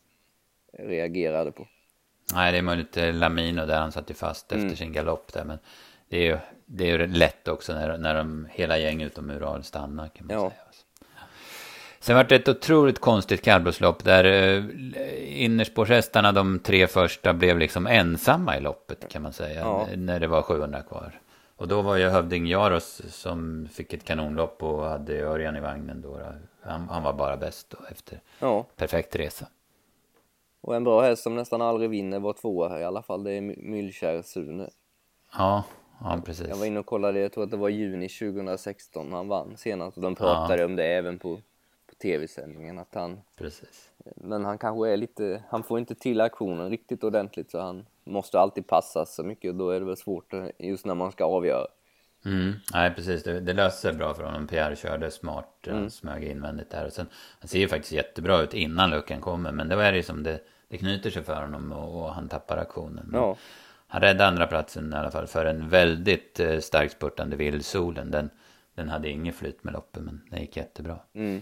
reagerade 0.80 1.52
på. 1.52 1.68
Nej, 2.34 2.52
det 2.52 2.58
är 2.58 2.62
möjligt 2.62 2.98
Lamino 3.14 3.66
där 3.66 3.80
han 3.80 3.92
satt 3.92 4.10
ju 4.10 4.14
fast 4.14 4.52
efter 4.52 4.66
mm. 4.66 4.76
sin 4.76 4.94
galopp 4.94 5.34
där. 5.34 5.46
Men 5.46 5.58
det 6.10 6.18
är 6.18 6.26
ju, 6.26 6.38
det 6.66 6.90
är 6.90 7.00
ju 7.00 7.08
lätt 7.08 7.48
också 7.48 7.74
när, 7.74 7.98
när 7.98 8.16
de, 8.16 8.48
hela 8.52 8.78
gäng 8.78 9.02
utom 9.02 9.30
Ural 9.30 9.64
stannar 9.64 10.08
kan 10.08 10.28
man 10.28 10.36
ja. 10.36 10.50
säga. 10.50 10.62
Sen 12.04 12.16
var 12.16 12.24
det 12.24 12.36
ett 12.36 12.48
otroligt 12.48 13.00
konstigt 13.00 13.42
kallblodslopp 13.42 14.04
där 14.04 14.24
eh, 14.24 15.44
innerspårshästarna, 15.44 16.32
de 16.32 16.60
tre 16.60 16.88
första, 16.88 17.34
blev 17.34 17.60
liksom 17.60 17.88
ensamma 17.88 18.58
i 18.58 18.62
loppet 18.62 19.10
kan 19.10 19.22
man 19.22 19.34
säga. 19.34 19.60
Ja. 19.60 19.88
När 19.96 20.20
det 20.20 20.28
var 20.28 20.42
700 20.42 20.82
kvar. 20.82 21.20
Och 21.56 21.68
då 21.68 21.82
var 21.82 21.96
ju 21.96 22.10
Hövding 22.10 22.48
Jaros 22.48 23.02
som 23.10 23.68
fick 23.74 23.94
ett 23.94 24.04
kanonlopp 24.04 24.64
och 24.64 24.84
hade 24.84 25.22
Örjan 25.22 25.56
i 25.56 25.60
vagnen 25.60 26.02
då. 26.02 26.20
Han, 26.62 26.90
han 26.90 27.04
var 27.04 27.14
bara 27.14 27.38
bäst 27.38 27.70
då 27.70 27.78
efter 27.92 28.20
ja. 28.40 28.66
perfekt 28.76 29.16
resa. 29.16 29.48
Och 30.62 30.76
en 30.76 30.84
bra 30.84 31.02
häst 31.02 31.24
som 31.24 31.36
nästan 31.36 31.62
aldrig 31.62 31.90
vinner 31.90 32.20
var 32.20 32.34
tvåa 32.34 32.70
här 32.70 32.80
i 32.80 32.84
alla 32.84 33.02
fall. 33.02 33.24
Det 33.24 33.32
är 33.32 33.42
Myllkär 33.42 34.22
Sune. 34.22 34.70
Ja, 35.38 35.64
ja 36.00 36.22
precis. 36.26 36.48
Jag 36.48 36.56
var 36.56 36.66
inne 36.66 36.80
och 36.80 36.86
kollade, 36.86 37.20
jag 37.20 37.32
tror 37.32 37.44
att 37.44 37.52
det 37.52 37.58
var 37.58 37.70
juni 37.70 38.10
2016 38.10 39.14
han 39.14 39.28
vann 39.28 39.58
senast. 39.58 39.98
Och 39.98 40.04
de 40.04 40.16
pratade 40.16 40.62
ja. 40.62 40.66
om 40.66 40.76
det 40.76 40.86
även 40.86 41.20
på 41.20 41.40
tv-sändningen 41.94 42.80
att 42.80 42.96
han... 42.96 43.22
Precis. 43.38 43.92
Men 44.16 44.46
han 44.46 44.58
kanske 44.58 44.90
är 44.90 44.98
lite, 44.98 45.44
han 45.50 45.64
får 45.64 45.80
inte 45.80 45.96
till 45.96 46.22
aktionen 46.22 46.70
riktigt 46.70 47.04
ordentligt 47.04 47.52
så 47.52 47.60
han 47.60 47.86
måste 48.04 48.40
alltid 48.40 48.68
passas 48.68 49.16
så 49.16 49.24
mycket 49.24 49.50
och 49.50 49.56
då 49.56 49.70
är 49.70 49.80
det 49.80 49.86
väl 49.86 49.98
svårt 49.98 50.34
just 50.60 50.86
när 50.86 50.96
man 50.96 51.12
ska 51.12 51.26
avgöra. 51.26 51.68
Mm. 52.26 52.54
Nej 52.74 52.94
precis, 52.96 53.24
det, 53.24 53.40
det 53.40 53.54
löste 53.54 53.82
sig 53.82 53.94
bra 53.94 54.14
för 54.14 54.24
honom. 54.24 54.48
Pierre 54.48 54.76
körde 54.76 55.12
smart, 55.12 55.68
mm. 55.68 55.80
han 55.80 55.92
smög 55.92 56.24
invändigt 56.24 56.70
där 56.70 56.86
och 56.86 56.94
sen 56.94 57.08
han 57.40 57.48
ser 57.48 57.60
ju 57.60 57.68
faktiskt 57.68 57.94
jättebra 57.94 58.42
ut 58.42 58.54
innan 58.54 58.90
luckan 58.90 59.22
kommer 59.22 59.52
men 59.52 59.70
det 59.70 59.76
var 59.76 59.92
ju 59.92 60.04
som 60.04 60.24
det, 60.24 60.40
det 60.68 60.78
knyter 60.78 61.10
sig 61.10 61.24
för 61.24 61.42
honom 61.42 61.72
och, 61.72 62.04
och 62.04 62.14
han 62.14 62.30
tappar 62.30 62.58
aktionen. 62.58 63.10
Ja. 63.14 63.38
Han 63.88 64.02
räddade 64.02 64.28
andra 64.28 64.48
platsen 64.48 64.94
i 64.94 64.96
alla 64.96 65.12
fall 65.12 65.28
för 65.28 65.46
en 65.46 65.70
väldigt 65.70 66.40
eh, 66.40 66.60
starkt 66.60 66.94
spurtande 66.94 67.36
Vildsolen. 67.36 68.12
Den, 68.12 68.30
den 68.76 68.90
hade 68.90 69.10
inget 69.10 69.36
flyt 69.36 69.64
med 69.64 69.74
loppet 69.74 70.04
men 70.04 70.22
den 70.30 70.42
gick 70.42 70.58
jättebra. 70.58 71.00
Mm. 71.14 71.42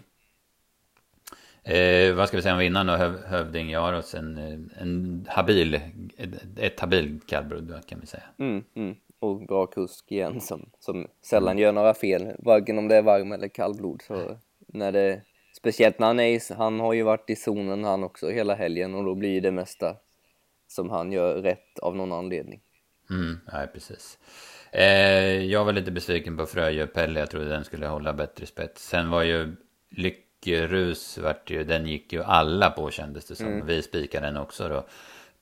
Eh, 1.64 2.14
vad 2.14 2.28
ska 2.28 2.38
vi 2.38 2.44
säga 2.44 2.54
om 2.54 2.60
vinnaren 2.60 2.88
då? 2.88 2.94
Höv, 2.94 3.26
Hövding 3.26 3.70
Jaros, 3.70 4.16
en, 4.16 4.38
en 4.80 5.26
habil, 5.30 5.80
ett, 6.18 6.60
ett 6.60 6.80
habil 6.80 7.20
kallblod 7.28 7.88
kan 7.88 8.00
vi 8.00 8.08
säga. 8.08 8.24
Mm, 8.40 8.64
mm. 8.76 8.96
Och 9.20 9.46
bra 9.46 9.66
kusk 9.66 10.12
igen 10.12 10.42
som, 10.42 10.70
som 10.80 11.08
sällan 11.22 11.58
gör 11.58 11.72
några 11.72 11.94
fel, 11.94 12.36
varken 12.40 12.78
om 12.78 12.88
det 12.88 12.96
är 12.96 13.02
varm 13.02 13.32
eller 13.32 13.48
kallblod. 13.48 14.02
Så 14.02 14.38
när 14.68 14.92
det, 14.92 15.22
speciellt 15.58 16.00
när 16.00 16.08
han 16.08 16.20
är 16.20 16.28
i, 16.28 16.40
han 16.58 16.80
har 16.80 16.94
ju 16.94 17.04
varit 17.04 17.30
i 17.30 17.36
zonen 17.36 17.84
han 17.84 18.04
också 18.04 18.30
hela 18.30 18.56
helgen 18.56 18.96
och 18.96 19.04
då 19.04 19.16
blir 19.16 19.42
det 19.42 19.52
mesta 19.52 19.96
som 20.68 20.90
han 20.90 21.12
gör 21.12 21.42
rätt 21.42 21.80
av 21.80 21.96
någon 21.96 22.12
anledning. 22.12 22.62
Mm, 23.10 23.40
ja, 23.52 23.68
precis. 23.74 24.18
Eh, 24.72 25.44
jag 25.44 25.66
var 25.66 25.74
lite 25.74 25.92
besviken 25.92 26.38
på 26.38 26.46
Fröje 26.46 26.88
Pelle, 26.88 27.20
jag 27.20 27.30
trodde 27.30 27.50
den 27.50 27.64
skulle 27.64 27.88
hålla 27.88 28.14
bättre 28.14 28.46
spets. 28.46 28.88
Sen 28.88 29.10
var 29.10 29.24
ju 29.24 29.56
lyck 29.90 30.31
rus 30.48 31.18
vart 31.18 31.50
ju, 31.50 31.64
den 31.64 31.86
gick 31.88 32.14
ju 32.14 32.24
alla 32.24 32.70
på 32.70 32.92
kändes 32.92 33.26
det 33.26 33.36
som. 33.36 33.48
Mm. 33.48 33.66
Vi 33.66 33.82
spikade 33.82 34.26
den 34.26 34.38
också 34.38 34.70
då. 34.70 34.84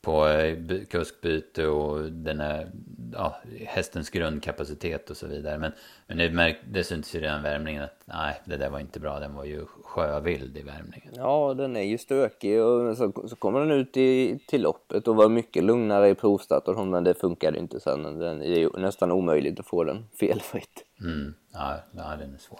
På 0.01 0.27
eh, 0.27 0.57
kuskbyte 0.89 1.67
och 1.67 2.11
den 2.11 2.39
här, 2.39 2.71
ja, 3.13 3.35
hästens 3.65 4.09
grundkapacitet 4.09 5.09
och 5.09 5.17
så 5.17 5.27
vidare. 5.27 5.57
Men, 5.57 5.71
men 6.07 6.17
det, 6.17 6.29
märk, 6.29 6.57
det 6.69 6.83
syntes 6.83 7.15
ju 7.15 7.19
redan 7.19 7.43
värmningen 7.43 7.83
att 7.83 8.01
nej, 8.05 8.41
det 8.45 8.57
där 8.57 8.69
var 8.69 8.79
inte 8.79 8.99
bra. 8.99 9.19
Den 9.19 9.35
var 9.35 9.45
ju 9.45 9.65
sjövild 9.83 10.57
i 10.57 10.61
värmningen. 10.61 11.13
Ja, 11.15 11.53
den 11.57 11.75
är 11.75 11.83
ju 11.83 11.97
stökig 11.97 12.61
och 12.61 12.97
så, 12.97 13.27
så 13.27 13.35
kommer 13.35 13.59
den 13.59 13.71
ut 13.71 13.97
i, 13.97 14.39
till 14.47 14.61
loppet 14.61 15.07
och 15.07 15.15
var 15.15 15.29
mycket 15.29 15.63
lugnare 15.63 16.09
i 16.09 16.15
provstart 16.15 16.67
och 16.67 16.87
men 16.87 17.03
det 17.03 17.13
funkade 17.13 17.59
inte 17.59 17.79
sen. 17.79 18.19
Den, 18.19 18.39
det 18.39 18.45
är 18.45 18.59
ju 18.59 18.69
nästan 18.77 19.11
omöjligt 19.11 19.59
att 19.59 19.67
få 19.67 19.83
den 19.83 20.05
felfritt. 20.19 20.83
Mm, 21.01 21.33
ja, 21.53 21.75
ja, 21.91 22.15
den 22.19 22.33
är 22.33 22.37
svår. 22.37 22.59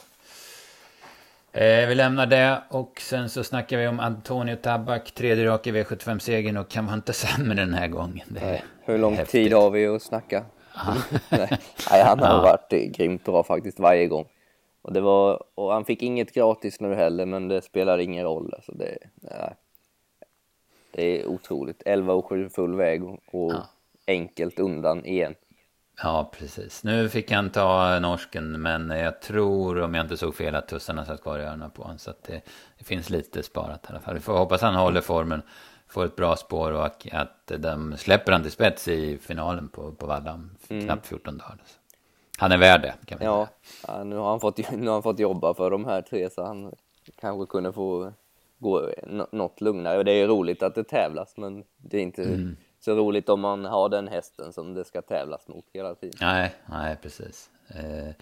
Eh, 1.51 1.88
vi 1.88 1.96
lämnar 1.96 2.25
det 2.25 2.62
och 2.70 3.01
sen 3.01 3.29
så 3.29 3.44
snackar 3.44 3.77
vi 3.77 3.88
om 3.88 4.00
Antonio 4.00 4.56
Tabak, 4.56 5.12
tredje 5.12 5.46
rak 5.46 5.68
i 5.68 5.72
V75-segern 5.72 6.58
och 6.58 6.70
kan 6.70 6.86
vara 6.86 6.96
inte 6.96 7.13
sämre 7.13 7.56
den 7.56 7.74
här 7.74 7.88
gången. 7.88 8.27
Nej, 8.27 8.63
hur 8.86 8.98
lång 8.98 9.13
häftigt. 9.13 9.32
tid 9.32 9.53
har 9.53 9.70
vi 9.70 9.88
att 9.88 10.01
snacka? 10.01 10.46
Nej. 11.29 11.60
Nej, 11.91 12.03
han 12.03 12.20
har 12.20 12.27
ja. 12.27 12.41
varit 12.41 12.94
grymt 12.96 13.24
bra 13.24 13.44
faktiskt 13.44 13.79
varje 13.79 14.08
gång. 14.08 14.25
Och, 14.82 14.94
det 14.94 15.01
var, 15.01 15.44
och 15.56 15.74
han 15.74 15.86
fick 15.86 16.03
inget 16.03 16.34
gratis 16.34 16.79
nu 16.79 16.96
heller, 16.96 17.25
men 17.25 17.48
det 17.48 17.62
spelar 17.62 17.98
ingen 17.98 18.24
roll. 18.24 18.53
Alltså 18.53 18.72
det, 18.72 18.98
nej. 19.15 19.56
det 20.91 21.22
är 21.22 21.27
otroligt. 21.27 21.84
11 21.86 22.13
och 22.13 22.25
7 22.25 22.50
full 22.50 22.75
väg 22.75 23.03
och, 23.03 23.20
ja. 23.32 23.68
enkelt 24.08 24.60
undan 24.60 25.06
igen. 25.06 25.36
Ja, 26.03 26.32
precis. 26.38 26.84
Nu 26.84 27.10
fick 27.10 27.32
han 27.32 27.50
ta 27.50 28.00
norsken, 28.00 28.62
men 28.62 28.89
jag 28.89 29.22
tror, 29.22 29.82
om 29.82 29.94
jag 29.94 30.06
inte 30.06 30.18
såg 30.18 30.36
fel, 30.36 30.56
att 30.56 30.68
tussarna 30.68 31.06
satt 31.06 31.22
kvar 31.22 31.39
i 31.39 31.44
öronen 31.44 31.72
på 31.72 31.82
honom. 31.82 31.98
Så 31.98 32.10
att 32.10 32.24
det, 32.24 32.41
det, 32.77 32.84
finns 32.84 33.10
lite 33.10 33.44
sparat 33.44 33.86
i 33.86 33.88
alla 33.89 34.00
fall. 34.00 34.13
Vi 34.13 34.20
får 34.20 34.38
hoppas 34.38 34.62
han 34.62 34.75
håller 34.75 35.01
formen, 35.01 35.41
får 35.88 36.06
ett 36.06 36.15
bra 36.15 36.36
spår 36.36 36.72
och 36.72 37.08
att 37.12 37.51
de 37.58 37.98
släpper 37.98 38.32
han 38.32 38.41
till 38.41 38.51
spets 38.51 38.88
i 38.88 39.18
finalen 39.18 39.70
på, 39.70 39.91
på 39.91 40.08
Valla 40.08 40.34
om 40.34 40.51
mm. 40.70 40.86
knappt 40.86 41.08
14 41.08 41.38
dagar. 41.38 41.58
Han 42.38 42.51
är 42.51 42.58
värd 42.58 42.82
det, 42.82 42.94
kan 43.06 43.20
vi 43.20 43.25
ja. 43.25 43.48
Ja, 43.88 44.03
nu 44.03 44.15
har, 44.15 44.29
han 44.29 44.39
fått, 44.39 44.72
nu 44.72 44.88
har 44.88 44.94
han 44.94 45.03
fått 45.03 45.20
jobba 45.20 45.53
för 45.53 45.72
de 45.72 45.86
här 45.86 46.01
tre, 46.01 46.29
så 46.29 46.46
han 46.46 46.75
kanske 47.22 47.46
kunde 47.46 47.74
få 47.74 48.13
gå 48.60 48.89
något 49.32 49.62
lugnare. 49.62 50.03
Det 50.03 50.12
är 50.12 50.27
roligt 50.27 50.63
att 50.63 50.75
det 50.75 50.84
tävlas, 50.84 51.38
men 51.38 51.63
det 51.77 51.98
är 51.98 52.01
inte... 52.01 52.24
Mm 52.24 52.56
så 52.79 52.95
roligt 52.95 53.29
om 53.29 53.39
man 53.39 53.65
har 53.65 53.89
den 53.89 54.07
hästen 54.07 54.53
som 54.53 54.74
det 54.74 54.86
ska 54.86 55.01
tävlas 55.01 55.48
mot 55.48 55.65
hela 55.74 55.95
tiden. 55.95 56.17
Nej, 56.21 56.55
nej 56.65 56.98
precis. 57.01 57.50
Eh, 57.67 58.13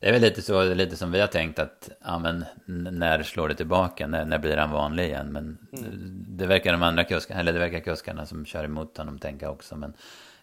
det 0.00 0.08
är 0.08 0.12
väl 0.12 0.22
lite 0.22 0.42
så, 0.42 0.74
lite 0.74 0.96
som 0.96 1.12
vi 1.12 1.20
har 1.20 1.26
tänkt 1.26 1.58
att, 1.58 1.90
ja 2.04 2.18
men 2.18 2.44
när 2.66 3.22
slår 3.22 3.48
det 3.48 3.54
tillbaka, 3.54 4.06
när, 4.06 4.24
när 4.24 4.38
blir 4.38 4.56
han 4.56 4.70
vanlig 4.70 5.04
igen? 5.04 5.32
Men 5.32 5.58
mm. 5.72 5.90
det 6.28 6.46
verkar 6.46 6.72
de 6.72 6.82
andra 6.82 7.04
kuskarna, 7.04 7.40
eller 7.40 7.52
det 7.52 7.58
verkar 7.58 7.80
kuskarna 7.80 8.26
som 8.26 8.46
kör 8.46 8.64
emot 8.64 8.96
honom 8.96 9.18
tänka 9.18 9.50
också. 9.50 9.76
Men 9.76 9.92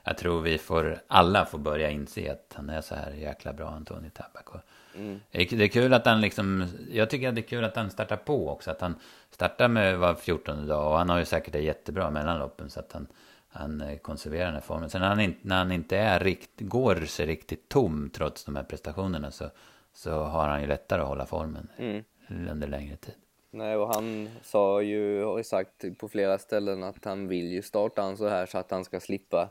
jag 0.03 0.17
tror 0.17 0.41
vi 0.41 0.57
får, 0.57 1.01
alla 1.07 1.45
får 1.45 1.57
börja 1.57 1.89
inse 1.89 2.31
att 2.31 2.53
han 2.55 2.69
är 2.69 2.81
så 2.81 2.95
här 2.95 3.11
jäkla 3.11 3.53
bra, 3.53 3.69
Antoni 3.69 4.09
Tabak. 4.09 4.63
Mm. 4.95 5.19
Det 5.31 5.63
är 5.63 5.67
kul 5.67 5.93
att 5.93 6.05
han 6.05 6.21
liksom, 6.21 6.67
jag 6.91 7.09
tycker 7.09 7.29
att 7.29 7.35
det 7.35 7.41
är 7.41 7.47
kul 7.47 7.63
att 7.63 7.75
han 7.75 7.89
startar 7.89 8.17
på 8.17 8.49
också. 8.49 8.71
Att 8.71 8.81
han 8.81 8.95
startar 9.31 9.67
med 9.67 9.99
var 9.99 10.15
14 10.15 10.67
dag 10.67 10.91
och 10.91 10.97
han 10.97 11.09
har 11.09 11.19
ju 11.19 11.25
säkert 11.25 11.53
det 11.53 11.59
jättebra 11.59 12.09
mellan 12.09 12.39
loppen 12.39 12.69
så 12.69 12.79
att 12.79 12.91
han 12.91 13.07
han 13.51 13.81
eh, 13.81 13.97
konserverar 13.97 14.45
den 14.45 14.53
här 14.53 14.61
formen. 14.61 14.89
Sen 14.89 15.01
när 15.01 15.07
han 15.07 15.19
inte, 15.19 15.39
när 15.41 15.57
han 15.57 15.71
inte 15.71 15.97
är 15.97 16.19
rikt, 16.19 16.51
går 16.59 16.95
sig 16.95 17.25
riktigt 17.25 17.69
tom 17.69 18.09
trots 18.13 18.45
de 18.45 18.55
här 18.55 18.63
prestationerna 18.63 19.31
så, 19.31 19.45
så 19.93 20.23
har 20.23 20.47
han 20.47 20.61
ju 20.61 20.67
lättare 20.67 21.01
att 21.01 21.07
hålla 21.07 21.25
formen 21.25 21.67
mm. 21.77 22.03
under 22.49 22.67
längre 22.67 22.95
tid. 22.95 23.13
Nej, 23.51 23.77
och 23.77 23.93
han 23.95 24.29
sa 24.43 24.81
ju, 24.81 25.23
har 25.23 25.37
ju 25.37 25.43
sagt 25.43 25.97
på 25.97 26.07
flera 26.09 26.37
ställen 26.37 26.83
att 26.83 27.05
han 27.05 27.27
vill 27.27 27.51
ju 27.51 27.61
starta 27.61 28.01
han 28.01 28.17
så 28.17 28.27
här 28.27 28.45
så 28.45 28.57
att 28.57 28.71
han 28.71 28.85
ska 28.85 28.99
slippa 28.99 29.49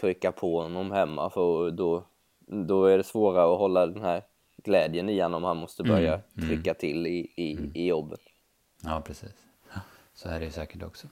trycka 0.00 0.32
på 0.32 0.62
honom 0.62 0.90
hemma 0.90 1.30
för 1.30 1.70
då, 1.70 2.04
då 2.46 2.84
är 2.84 2.96
det 2.96 3.04
svårare 3.04 3.52
att 3.52 3.58
hålla 3.58 3.86
den 3.86 4.02
här 4.02 4.22
glädjen 4.56 5.08
i 5.08 5.20
honom 5.20 5.44
om 5.44 5.48
han 5.48 5.56
måste 5.56 5.82
börja 5.82 6.14
mm, 6.14 6.24
mm. 6.36 6.48
trycka 6.48 6.74
till 6.74 7.06
i, 7.06 7.32
i, 7.36 7.52
mm. 7.52 7.70
i 7.74 7.86
jobbet. 7.86 8.20
Ja, 8.82 9.02
precis. 9.06 9.34
Så 10.22 10.28
är 10.28 10.40
det 10.40 10.50
säkert 10.50 10.82
också. 10.82 11.06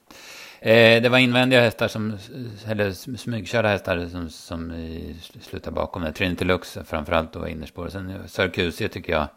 Eh, 0.59 1.01
det 1.01 1.09
var 1.09 1.17
invändiga 1.17 1.61
hästar 1.61 1.87
som, 1.87 2.17
eller 2.67 2.91
smygkörda 3.17 3.69
hästar 3.69 4.07
som, 4.07 4.29
som 4.29 4.73
slutade 5.41 5.75
bakom 5.75 6.01
det. 6.01 6.11
Trinity 6.11 6.45
Lux 6.45 6.77
framförallt 6.85 7.33
då 7.33 7.39
var 7.39 7.47
innerspår. 7.47 7.89
Sen 7.89 8.29
Sörkusie 8.29 8.89
tycker 8.89 9.13
jag 9.13 9.27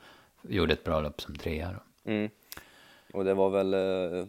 gjorde 0.43 0.73
ett 0.73 0.85
bra 0.85 1.01
lopp 1.01 1.21
som 1.21 1.37
trea 1.37 1.73
då. 1.73 2.11
Mm. 2.11 2.31
Och 3.13 3.25
det 3.25 3.35
var 3.35 3.51
väl 3.51 3.75
eh, 3.75 4.27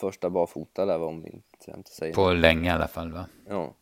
första 0.00 0.30
barfota 0.30 0.86
där 0.86 1.02
om 1.02 1.22
vi 1.22 1.28
inte, 1.28 1.70
inte 1.76 1.90
säger 1.90 2.14
På 2.14 2.32
länge 2.32 2.70
i 2.70 2.72
alla 2.72 2.88
fall 2.88 3.12
va? 3.12 3.26
Ja. 3.48 3.74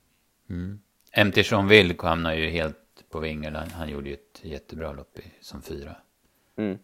Mm. 0.50 0.80
MT 1.26 1.37
Jean 1.50 1.68
Wilk 1.68 2.02
hamnade 2.02 2.37
ju 2.37 2.50
helt 2.50 3.04
på 3.11 3.21
vingel. 3.21 3.54
Han, 3.56 3.71
han 3.71 3.90
gjorde 3.90 4.09
ju 4.09 4.14
ett 4.14 4.40
jättebra 4.42 4.92
lopp 4.92 5.18
i, 5.18 5.23
som 5.40 5.62
fyra. 5.62 5.97
Mm. 6.56 6.78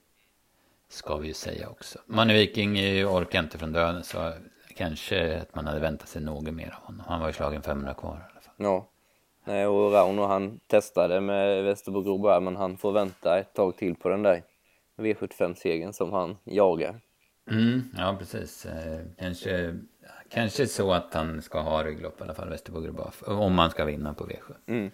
Ska 0.91 1.17
vi 1.17 1.29
ju 1.29 1.35
säga 1.35 1.69
också. 1.69 1.99
Manne 2.07 2.35
Viking 2.35 2.77
orkar 3.07 3.39
inte 3.39 3.59
från 3.59 3.73
döden 3.73 4.05
så 4.05 4.33
kanske 4.77 5.41
att 5.41 5.55
man 5.55 5.67
hade 5.67 5.81
väntat 5.81 6.09
sig 6.09 6.23
något 6.23 6.55
mer 6.55 6.75
av 6.77 6.87
honom. 6.87 7.07
Han 7.09 7.21
var 7.21 7.27
ju 7.27 7.33
slagen 7.33 7.63
500 7.63 7.95
kvar 7.95 8.11
i 8.11 8.33
alla 8.33 8.41
fall. 8.41 8.55
Ja. 8.57 8.89
Nej, 9.45 9.67
och 9.67 9.93
Rauno 9.93 10.23
han 10.27 10.61
testade 10.67 11.21
med 11.21 11.65
Västerbo 11.65 12.03
Groberg 12.03 12.41
men 12.41 12.57
han 12.57 12.77
får 12.77 12.93
vänta 12.93 13.39
ett 13.39 13.55
tag 13.55 13.77
till 13.77 13.95
på 13.95 14.09
den 14.09 14.23
där 14.23 14.43
V75-segern 14.97 15.93
som 15.93 16.13
han 16.13 16.37
jagar. 16.45 17.01
Mm, 17.51 17.83
ja, 17.99 18.17
precis. 18.19 18.67
Eh, 18.67 19.01
kanske, 19.19 19.79
kanske 20.29 20.67
så 20.67 20.93
att 20.93 21.15
han 21.15 21.43
ska 21.43 21.61
ha 21.61 21.85
rygglopp 21.85 22.21
i 22.21 22.25
alla 22.25 22.35
fall, 22.35 22.49
Västerbo 22.49 22.81
Groberg. 22.81 23.11
Om 23.27 23.55
man 23.55 23.71
ska 23.71 23.85
vinna 23.85 24.15
på 24.15 24.25
V7. 24.25 24.55
Mm. 24.67 24.91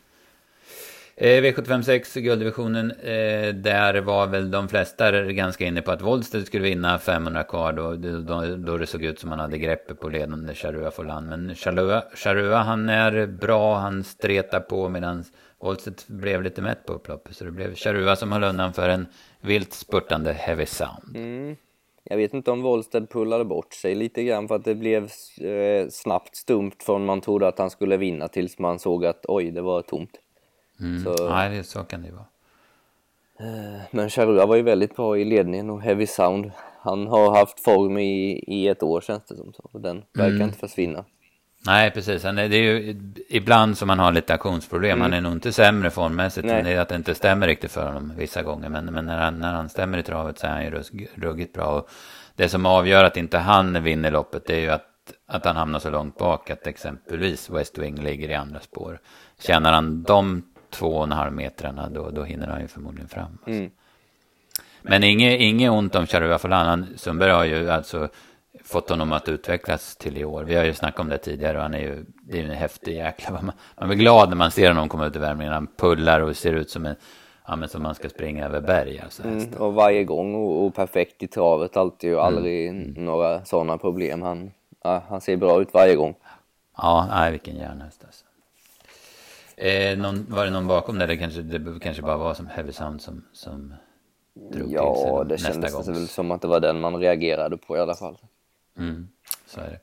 Eh, 1.19 1.43
V756, 1.43 2.21
gulddivisionen, 2.21 2.91
eh, 2.91 3.55
där 3.55 4.01
var 4.01 4.27
väl 4.27 4.51
de 4.51 4.69
flesta 4.69 5.23
ganska 5.23 5.65
inne 5.65 5.83
på 5.83 5.91
att 5.91 6.03
Wollstedt 6.03 6.47
skulle 6.47 6.63
vinna 6.63 6.99
500 6.99 7.43
kvar 7.43 7.73
då, 7.73 7.95
då, 7.95 8.57
då 8.57 8.77
det 8.79 8.87
såg 8.87 9.05
ut 9.05 9.19
som 9.19 9.31
han 9.31 9.41
hade 9.41 9.59
greppet 9.59 10.01
på 10.01 10.09
ledande 10.09 10.55
Charua 10.55 10.91
Folan. 10.91 11.27
Men 11.27 11.55
Charua, 11.55 12.03
Charua, 12.15 12.59
han 12.59 12.89
är 12.89 13.27
bra, 13.27 13.77
han 13.77 14.05
stretar 14.05 14.61
på 14.61 14.89
medan 14.89 15.25
Wollstedt 15.61 16.09
blev 16.09 16.43
lite 16.43 16.63
mätt 16.63 16.87
på 16.87 16.93
upploppet. 16.93 17.37
Så 17.37 17.45
det 17.45 17.51
blev 17.51 17.75
Charua 17.75 18.17
som 18.17 18.33
höll 18.33 18.45
undan 18.45 18.73
för 18.73 18.89
en 18.89 19.07
vilt 19.41 19.73
spurtande 19.73 20.33
Heavy 20.33 20.67
Sound. 20.67 21.17
Mm. 21.17 21.57
Jag 22.05 22.17
vet 22.17 22.35
inte 22.35 22.51
om 22.51 22.63
Wollstedt 22.63 23.13
pullade 23.13 23.45
bort 23.45 23.73
sig 23.73 23.95
lite 23.95 24.23
grann 24.23 24.49
för 24.49 24.55
att 24.55 24.65
det 24.65 24.75
blev 24.75 25.03
eh, 25.41 25.89
snabbt 25.91 26.37
stumt 26.37 26.77
från 26.79 27.05
man 27.05 27.21
trodde 27.21 27.49
att 27.49 27.59
han 27.59 27.71
skulle 27.71 27.97
vinna 27.97 28.29
tills 28.29 28.59
man 28.59 28.79
såg 28.79 29.07
att 29.07 29.25
oj, 29.29 29.51
det 29.51 29.63
var 29.63 29.83
tomt. 29.83 30.21
Mm. 30.81 31.05
Så, 31.05 31.29
Nej, 31.29 31.65
så 31.65 31.83
kan 31.83 32.03
det 32.03 32.11
vara. 32.11 32.27
Eh, 33.39 33.81
men 33.91 34.11
Charua 34.11 34.47
var 34.47 34.57
ju 34.57 34.63
väldigt 34.63 34.97
bra 34.97 35.19
i 35.19 35.25
ledningen 35.25 35.71
och 35.71 35.83
Heavy 35.83 36.07
Sound. 36.07 36.51
Han 36.81 37.07
har 37.07 37.37
haft 37.37 37.61
form 37.61 37.99
i, 37.99 38.45
i 38.47 38.69
ett 38.69 38.83
år 38.83 39.01
känns 39.01 39.25
det 39.25 39.37
som. 39.37 39.53
Så. 39.53 39.69
Och 39.73 39.81
den 39.81 40.03
verkar 40.13 40.31
mm. 40.31 40.43
inte 40.43 40.59
försvinna. 40.59 41.05
Nej, 41.67 41.91
precis. 41.91 42.23
Det 42.23 42.29
är 42.29 42.49
ju 42.49 43.01
ibland 43.29 43.79
som 43.79 43.87
man 43.87 43.99
har 43.99 44.13
lite 44.13 44.35
aktionsproblem. 44.35 44.93
Mm. 44.93 45.03
Han 45.03 45.13
är 45.13 45.21
nog 45.21 45.33
inte 45.33 45.53
sämre 45.53 45.91
formmässigt. 45.91 46.49
Det 46.49 46.55
är 46.55 46.81
att 46.81 46.89
det 46.89 46.97
inte 46.97 47.15
stämmer 47.15 47.47
riktigt 47.47 47.73
för 47.73 47.87
honom 47.87 48.13
vissa 48.17 48.43
gånger. 48.43 48.69
Men, 48.69 48.85
men 48.85 49.07
när, 49.07 49.19
han, 49.19 49.39
när 49.39 49.53
han 49.53 49.69
stämmer 49.69 49.99
i 49.99 50.03
travet 50.03 50.39
så 50.39 50.47
är 50.47 50.51
han 50.51 50.65
ju 50.65 50.83
ruggigt 51.15 51.53
bra. 51.53 51.67
Och 51.67 51.89
det 52.37 52.49
som 52.49 52.67
avgör 52.67 53.05
att 53.05 53.17
inte 53.17 53.39
han 53.39 53.83
vinner 53.83 54.11
loppet 54.11 54.47
det 54.47 54.55
är 54.55 54.61
ju 54.61 54.71
att, 54.71 54.87
att 55.27 55.45
han 55.45 55.57
hamnar 55.57 55.79
så 55.79 55.91
långt 55.91 56.19
bak 56.19 56.51
att 56.51 56.67
exempelvis 56.67 57.51
West 57.51 57.79
Wing 57.79 58.03
ligger 58.03 58.29
i 58.29 58.35
andra 58.35 58.61
spår. 58.61 59.01
Tjänar 59.41 59.73
han 59.73 60.03
de 60.03 60.43
två 60.79 60.87
och 60.87 61.05
en 61.05 61.13
halv 61.13 61.33
metrarna, 61.33 61.89
då, 61.89 62.11
då 62.11 62.25
hinner 62.25 62.47
han 62.47 62.61
ju 62.61 62.69
förmodligen 62.69 63.09
fram. 63.09 63.39
Alltså. 63.45 63.51
Mm. 63.51 63.71
Men 64.83 65.05
inget, 65.05 65.41
inget 65.41 65.71
ont 65.71 65.95
om 65.95 66.07
Charua 66.07 66.39
Falan. 66.39 66.87
Sundberg 66.97 67.31
har 67.31 67.45
ju 67.45 67.71
alltså 67.71 68.09
fått 68.65 68.91
honom 68.91 69.13
att 69.13 69.29
utvecklas 69.29 69.97
till 69.97 70.19
i 70.19 70.25
år. 70.25 70.45
Vi 70.45 70.55
har 70.55 70.65
ju 70.65 70.75
snackat 70.75 71.01
om 71.01 71.09
det 71.09 71.19
tidigare 71.19 71.57
och 71.57 71.63
han 71.63 71.75
är 71.75 71.79
ju, 71.79 72.05
det 72.23 72.39
är 72.39 72.43
ju 72.43 72.51
en 72.51 72.57
häftig 72.57 72.95
jäkla. 72.95 73.31
Man, 73.31 73.53
man 73.79 73.89
blir 73.89 73.99
glad 73.99 74.29
när 74.29 74.37
man 74.37 74.51
ser 74.51 74.69
honom 74.69 74.89
komma 74.89 75.07
ut 75.07 75.17
i 75.17 75.19
värmningen. 75.19 75.53
Han 75.53 75.67
pullar 75.77 76.21
och 76.21 76.37
ser 76.37 76.53
ut 76.53 76.71
som 76.71 76.87
en, 76.87 76.97
ja 77.47 77.57
men 77.57 77.69
som 77.69 77.83
man 77.83 77.95
ska 77.95 78.09
springa 78.09 78.47
över 78.47 78.61
berg. 78.61 79.01
Alltså, 79.01 79.23
mm, 79.23 79.55
och 79.59 79.75
varje 79.75 80.05
gång 80.05 80.35
och, 80.35 80.67
och, 80.67 80.75
perfekt 80.75 81.23
i 81.23 81.27
travet 81.27 81.77
alltid 81.77 82.15
och 82.15 82.25
aldrig 82.25 82.69
mm. 82.69 82.83
mm. 82.83 83.05
några 83.05 83.45
sådana 83.45 83.79
problem. 83.79 84.23
Han, 84.23 84.51
ja, 84.85 85.03
han 85.09 85.21
ser 85.21 85.37
bra 85.37 85.61
ut 85.61 85.75
varje 85.75 85.97
gång. 85.97 86.15
Ja, 86.77 87.07
nej, 87.11 87.31
vilken 87.31 87.57
järnhäst 87.57 88.05
alltså. 88.05 88.26
Eh, 89.57 89.99
någon, 89.99 90.27
var 90.29 90.45
det 90.45 90.51
någon 90.51 90.67
bakom? 90.67 90.99
Det 90.99 91.17
kanske, 91.17 91.43
det 91.43 91.81
kanske 91.81 92.03
bara 92.03 92.17
var 92.17 92.35
som 92.35 92.47
Heavy 92.47 92.73
Sound 92.73 93.03
som, 93.03 93.25
som 93.33 93.75
drog 94.53 94.73
ja, 94.73 94.95
till 94.95 95.03
sig 95.03 95.11
Ja, 95.11 95.25
det 95.25 95.39
kändes 95.39 95.73
gång. 95.73 95.95
väl 95.95 96.09
som 96.09 96.31
att 96.31 96.43
det 96.43 96.49
var 96.49 96.61
den 96.61 96.81
man 96.81 96.97
reagerade 96.97 97.57
på 97.57 97.77
i 97.77 97.81
alla 97.81 97.95
fall. 97.95 98.19
Mm, 98.79 99.09
så 99.47 99.61
är 99.61 99.71
det. 99.71 99.81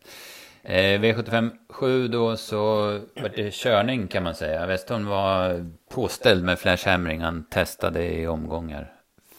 Eh, 0.65 0.99
V75 1.01 1.51
7 1.69 2.07
då 2.07 2.37
så 2.37 2.65
var 3.15 3.35
det 3.35 3.53
körning 3.53 4.07
kan 4.07 4.23
man 4.23 4.35
säga. 4.35 4.65
Westholm 4.65 5.05
var 5.05 5.65
påställd 5.89 6.43
med 6.43 6.59
flashhammering. 6.59 7.21
Han 7.21 7.43
testade 7.43 8.13
i 8.13 8.27
omgångar 8.27 8.91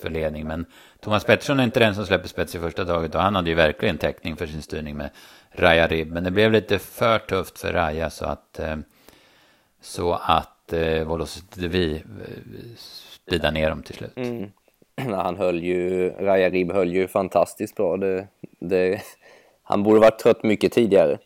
för 0.02 0.10
ledning. 0.10 0.46
Men 0.46 0.66
Thomas 1.00 1.24
Pettersson 1.24 1.60
är 1.60 1.64
inte 1.64 1.80
den 1.80 1.94
som 1.94 2.06
släpper 2.06 2.28
spets 2.28 2.54
i 2.54 2.58
första 2.58 2.84
taget. 2.84 3.14
Och 3.14 3.20
han 3.20 3.34
hade 3.34 3.50
ju 3.50 3.56
verkligen 3.56 3.98
täckning 3.98 4.36
för 4.36 4.46
sin 4.46 4.62
styrning 4.62 4.96
med 4.96 5.10
Raja 5.50 5.86
Ribb. 5.86 6.12
Men 6.12 6.24
det 6.24 6.30
blev 6.30 6.52
lite 6.52 6.78
för 6.78 7.18
tufft 7.18 7.58
för 7.58 7.72
Raja 7.72 8.10
så 8.10 8.24
att 8.24 8.58
eh, 8.58 8.76
så 9.84 10.12
att 10.12 10.72
eh, 10.72 11.04
Volositovi 11.04 11.94
eh, 11.94 12.76
spidar 13.24 13.52
ner 13.52 13.70
dem 13.70 13.82
till 13.82 13.94
slut. 13.94 14.16
Mm. 14.16 14.50
Han 15.14 15.36
höll 15.36 15.62
ju, 15.62 16.10
Raja 16.10 16.50
Rib 16.50 16.72
höll 16.72 16.92
ju 16.92 17.08
fantastiskt 17.08 17.76
bra. 17.76 17.96
Det, 17.96 18.28
det, 18.58 19.02
han 19.62 19.82
borde 19.82 20.00
varit 20.00 20.18
trött 20.18 20.42
mycket 20.42 20.72
tidigare. 20.72 21.18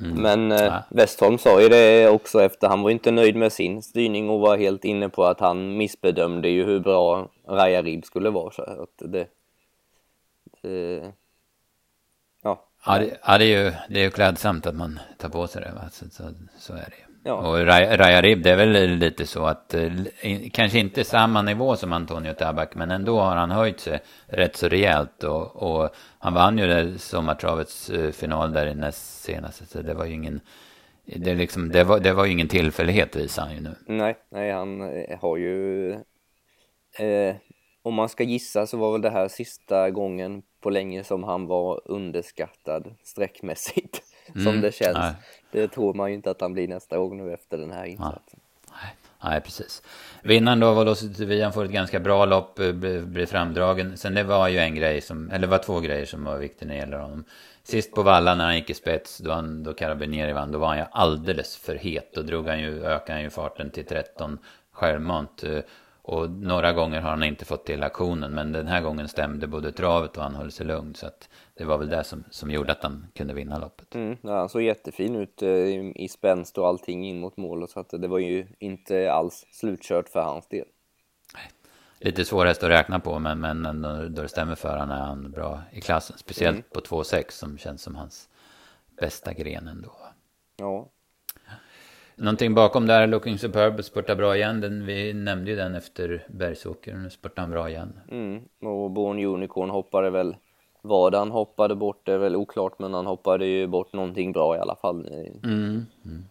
Mm. 0.00 0.22
Men 0.22 0.52
eh, 0.52 0.64
ja. 0.64 0.82
Westholm 0.90 1.38
sa 1.38 1.62
ju 1.62 1.68
det 1.68 2.08
också 2.08 2.42
efter, 2.42 2.68
han 2.68 2.82
var 2.82 2.90
inte 2.90 3.10
nöjd 3.10 3.36
med 3.36 3.52
sin 3.52 3.82
styrning 3.82 4.30
och 4.30 4.40
var 4.40 4.56
helt 4.56 4.84
inne 4.84 5.08
på 5.08 5.24
att 5.24 5.40
han 5.40 5.76
missbedömde 5.76 6.48
ju 6.48 6.64
hur 6.64 6.80
bra 6.80 7.28
Raja 7.48 7.82
Rib 7.82 8.04
skulle 8.04 8.30
vara. 8.30 8.50
Så 8.50 8.62
att 8.62 9.10
det, 9.10 9.26
det, 10.62 11.12
ja. 12.42 12.64
Ja, 12.86 12.98
det, 12.98 13.18
ja, 13.26 13.38
det 13.38 13.44
är 13.44 13.64
ju 13.64 13.72
det 13.88 14.00
är 14.00 14.04
ju 14.04 14.10
klädsamt 14.10 14.66
att 14.66 14.74
man 14.74 15.00
tar 15.18 15.28
på 15.28 15.46
sig 15.46 15.62
det. 15.62 15.72
Va? 15.74 15.90
Så, 15.90 16.10
så, 16.10 16.22
så 16.58 16.72
är 16.72 16.76
det 16.90 16.96
ju. 17.08 17.13
Ja. 17.26 17.34
Och 17.34 17.66
Rajarib, 17.66 18.42
det 18.42 18.50
är 18.50 18.56
väl 18.56 18.90
lite 18.90 19.26
så 19.26 19.46
att, 19.46 19.74
eh, 19.74 19.90
kanske 20.52 20.78
inte 20.78 21.04
samma 21.04 21.42
nivå 21.42 21.76
som 21.76 21.92
Antonio 21.92 22.32
Tabak, 22.32 22.74
men 22.74 22.90
ändå 22.90 23.20
har 23.20 23.36
han 23.36 23.50
höjt 23.50 23.80
sig 23.80 24.00
rätt 24.26 24.56
så 24.56 24.68
rejält. 24.68 25.24
Och, 25.24 25.62
och 25.62 25.90
han 26.18 26.34
vann 26.34 26.58
ju 26.58 26.66
det 26.66 26.98
sommartravets 26.98 27.90
eh, 27.90 28.10
final 28.10 28.52
där 28.52 28.66
i 28.66 28.74
näst 28.74 29.22
senaste, 29.22 29.66
så 29.66 29.82
det 29.82 29.94
var 29.94 30.04
ju 30.04 30.14
ingen, 30.14 30.40
det, 31.04 31.34
liksom, 31.34 31.68
det, 31.68 31.84
var, 31.84 32.00
det 32.00 32.12
var 32.12 32.24
ju 32.24 32.32
ingen 32.32 32.48
tillfällighet 32.48 33.16
visar 33.16 33.42
han 33.42 33.54
ju 33.54 33.60
nu. 33.60 33.74
Nej, 33.86 34.16
nej 34.30 34.52
han 34.52 34.80
eh, 34.80 35.18
har 35.18 35.36
ju, 35.36 35.90
eh, 36.98 37.36
om 37.82 37.94
man 37.94 38.08
ska 38.08 38.24
gissa 38.24 38.66
så 38.66 38.76
var 38.76 38.92
väl 38.92 39.02
det 39.02 39.10
här 39.10 39.28
sista 39.28 39.90
gången 39.90 40.42
på 40.60 40.70
länge 40.70 41.04
som 41.04 41.24
han 41.24 41.46
var 41.46 41.80
underskattad 41.84 42.94
sträckmässigt, 43.04 44.02
mm, 44.34 44.44
som 44.44 44.60
det 44.60 44.74
känns. 44.74 44.98
Nej. 44.98 45.14
Det 45.54 45.68
tror 45.68 45.94
man 45.94 46.08
ju 46.08 46.14
inte 46.14 46.30
att 46.30 46.40
han 46.40 46.52
blir 46.52 46.68
nästa 46.68 46.98
gång 46.98 47.16
nu 47.16 47.32
efter 47.32 47.58
den 47.58 47.72
här 47.72 47.84
insatsen. 47.84 48.40
Nej, 48.70 48.94
nej 49.24 49.40
precis. 49.40 49.82
Vinnaren 50.22 50.60
då 50.60 50.74
var 50.74 50.84
Lossi 50.84 51.42
han 51.42 51.52
får 51.52 51.64
ett 51.64 51.70
ganska 51.70 52.00
bra 52.00 52.24
lopp, 52.24 52.58
eh, 52.58 52.72
blir 52.72 53.26
framdragen. 53.26 53.96
Sen 53.96 54.14
det 54.14 54.22
var 54.22 54.48
ju 54.48 54.58
en 54.58 54.74
grej 54.74 55.00
som, 55.00 55.30
eller 55.30 55.38
det 55.38 55.46
var 55.46 55.58
två 55.58 55.80
grejer 55.80 56.06
som 56.06 56.24
var 56.24 56.38
viktiga 56.38 56.68
när 56.68 56.74
det 56.74 56.80
gäller 56.80 56.98
honom. 56.98 57.24
Sist 57.62 57.94
på 57.94 58.02
Valla 58.02 58.34
när 58.34 58.44
han 58.44 58.56
gick 58.56 58.70
i 58.70 58.74
spets, 58.74 59.18
då, 59.18 59.32
han, 59.32 59.62
då 59.62 59.72
Carabinieri 59.72 60.32
vann, 60.32 60.52
då 60.52 60.58
var 60.58 60.68
han 60.68 60.78
ju 60.78 60.84
alldeles 60.90 61.56
för 61.56 61.74
het. 61.74 62.14
Då 62.14 62.22
drog 62.22 62.48
han 62.48 62.60
ju, 62.60 62.84
ökade 62.84 63.12
han 63.12 63.22
ju 63.22 63.30
farten 63.30 63.70
till 63.70 63.86
13 63.86 64.38
självmant. 64.72 65.44
Eh, 65.44 65.58
och 66.02 66.30
några 66.30 66.72
gånger 66.72 67.00
har 67.00 67.10
han 67.10 67.22
inte 67.22 67.44
fått 67.44 67.66
till 67.66 67.82
aktionen, 67.82 68.32
men 68.32 68.52
den 68.52 68.66
här 68.66 68.80
gången 68.80 69.08
stämde 69.08 69.46
både 69.46 69.72
travet 69.72 70.16
och 70.16 70.22
han 70.22 70.34
höll 70.34 70.52
sig 70.52 70.66
lugn. 70.66 70.94
Så 70.94 71.06
att 71.06 71.28
det 71.56 71.64
var 71.64 71.78
väl 71.78 71.88
det 71.88 72.04
som, 72.04 72.24
som 72.30 72.50
gjorde 72.50 72.72
att 72.72 72.82
han 72.82 73.06
kunde 73.14 73.34
vinna 73.34 73.58
loppet. 73.58 73.94
Mm, 73.94 74.16
ja, 74.22 74.38
han 74.38 74.48
såg 74.48 74.62
jättefin 74.62 75.16
ut 75.16 75.42
eh, 75.42 75.48
i, 75.48 75.92
i 75.96 76.08
spänst 76.08 76.58
och 76.58 76.68
allting 76.68 77.06
in 77.06 77.20
mot 77.20 77.36
mål, 77.36 77.68
så 77.68 77.80
att 77.80 77.90
det 77.90 78.08
var 78.08 78.18
ju 78.18 78.46
inte 78.58 79.12
alls 79.12 79.46
slutkört 79.50 80.08
för 80.08 80.20
hans 80.20 80.48
del. 80.48 80.66
Lite 81.98 82.24
svår 82.24 82.46
häst 82.46 82.62
att 82.62 82.70
räkna 82.70 83.00
på, 83.00 83.18
men, 83.18 83.40
men 83.40 83.82
då 84.14 84.22
det 84.22 84.28
stämmer 84.28 84.54
för 84.54 84.78
honom 84.78 84.90
är 84.90 85.00
han 85.00 85.30
bra 85.30 85.62
i 85.72 85.80
klassen. 85.80 86.18
Speciellt 86.18 86.56
mm. 86.56 86.64
på 86.72 86.80
2,6 86.80 87.30
som 87.30 87.58
känns 87.58 87.82
som 87.82 87.94
hans 87.94 88.28
bästa 89.00 89.32
gren 89.32 89.68
ändå. 89.68 89.92
Ja, 90.56 90.88
Någonting 92.16 92.54
bakom 92.54 92.86
där, 92.86 93.06
Looking 93.06 93.38
Superb 93.38 93.84
spurtar 93.84 94.16
bra 94.16 94.36
igen. 94.36 94.60
Den, 94.60 94.86
vi 94.86 95.12
nämnde 95.14 95.50
ju 95.50 95.56
den 95.56 95.74
efter 95.74 96.26
Bergsåker, 96.28 96.94
nu 96.94 97.10
spurtar 97.10 97.42
han 97.42 97.50
bra 97.50 97.68
igen. 97.68 98.00
Mm. 98.10 98.42
Och 98.60 98.90
Born 98.90 99.24
Unicorn 99.24 99.70
hoppade 99.70 100.10
väl, 100.10 100.36
vad 100.84 101.14
han 101.14 101.30
hoppade 101.30 101.74
bort 101.74 102.00
det 102.06 102.12
är 102.12 102.18
väl 102.18 102.36
oklart, 102.36 102.78
men 102.78 102.94
han 102.94 103.06
hoppade 103.06 103.46
ju 103.46 103.66
bort 103.66 103.92
någonting 103.92 104.32
bra 104.32 104.56
i 104.56 104.58
alla 104.58 104.76
fall. 104.76 105.06
Mm. 105.42 105.86
Mm. 106.04 106.24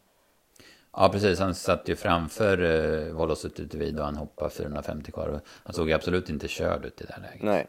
Ja, 0.94 1.10
precis. 1.10 1.40
Han 1.40 1.56
satt 1.56 1.90
ju 1.90 1.96
framför 1.96 2.62
uh, 2.62 3.14
Volos 3.14 3.46
ute 3.46 3.78
vid 3.78 4.00
och 4.00 4.06
han 4.06 4.16
hoppade 4.16 4.50
450 4.50 5.12
kvar. 5.12 5.42
Han 5.64 5.74
såg 5.74 5.88
ju 5.88 5.94
absolut 5.94 6.30
inte 6.30 6.48
körd 6.48 6.86
ut 6.86 7.02
i 7.02 7.04
det 7.04 7.14
här 7.14 7.22
läget. 7.22 7.44
Nej. 7.44 7.68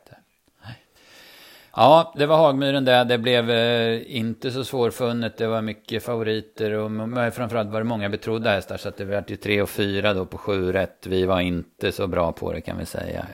Ja, 1.77 2.15
det 2.17 2.27
var 2.27 2.37
Hagmyren 2.37 2.85
där. 2.85 3.05
Det 3.05 3.19
blev 3.19 3.51
eh, 3.51 4.17
inte 4.17 4.51
så 4.51 4.65
svårfunnet. 4.65 5.37
Det 5.37 5.47
var 5.47 5.63
mycket 5.63 6.03
favoriter 6.03 6.73
och 6.73 6.91
framförallt 7.35 7.71
var 7.71 7.81
det 7.81 7.85
många 7.85 8.09
betrodda 8.09 8.51
hästar. 8.51 8.77
Så 8.77 8.89
att 8.89 8.97
det 8.97 9.05
var 9.05 9.25
ju 9.27 9.37
tre 9.37 9.63
och 9.63 9.69
fyra 9.69 10.15
då 10.15 10.27
på 10.27 10.39
sju 10.39 10.73
rätt. 10.73 11.07
Vi 11.07 11.27
var 11.27 11.41
inte 11.41 11.93
så 11.93 12.07
bra 12.07 12.33
på 12.33 12.53
det 12.53 12.61
kan 12.61 12.79
vi 12.79 12.87
säga. 12.87 13.27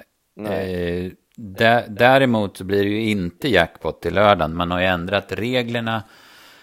Eh, 0.48 1.12
däremot 1.88 2.56
så 2.56 2.64
blir 2.64 2.84
det 2.84 2.90
ju 2.90 3.02
inte 3.02 3.48
jackpot 3.48 4.02
till 4.02 4.14
lördagen. 4.14 4.56
Man 4.56 4.70
har 4.70 4.80
ju 4.80 4.86
ändrat 4.86 5.32
reglerna 5.32 6.02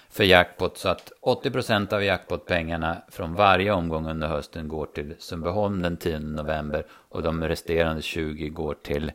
för 0.09 0.23
jackpot 0.23 0.77
så 0.77 0.89
att 0.89 1.11
80% 1.21 1.93
av 1.93 2.03
jackpotpengarna 2.03 2.97
från 3.09 3.33
varje 3.33 3.71
omgång 3.71 4.09
under 4.09 4.27
hösten 4.27 4.67
går 4.67 4.85
till 4.85 5.15
Sundbyholm 5.19 5.81
den 5.81 5.97
10 5.97 6.19
november 6.19 6.85
och 6.89 7.23
de 7.23 7.43
resterande 7.43 8.01
20 8.01 8.49
går 8.49 8.73
till 8.73 9.11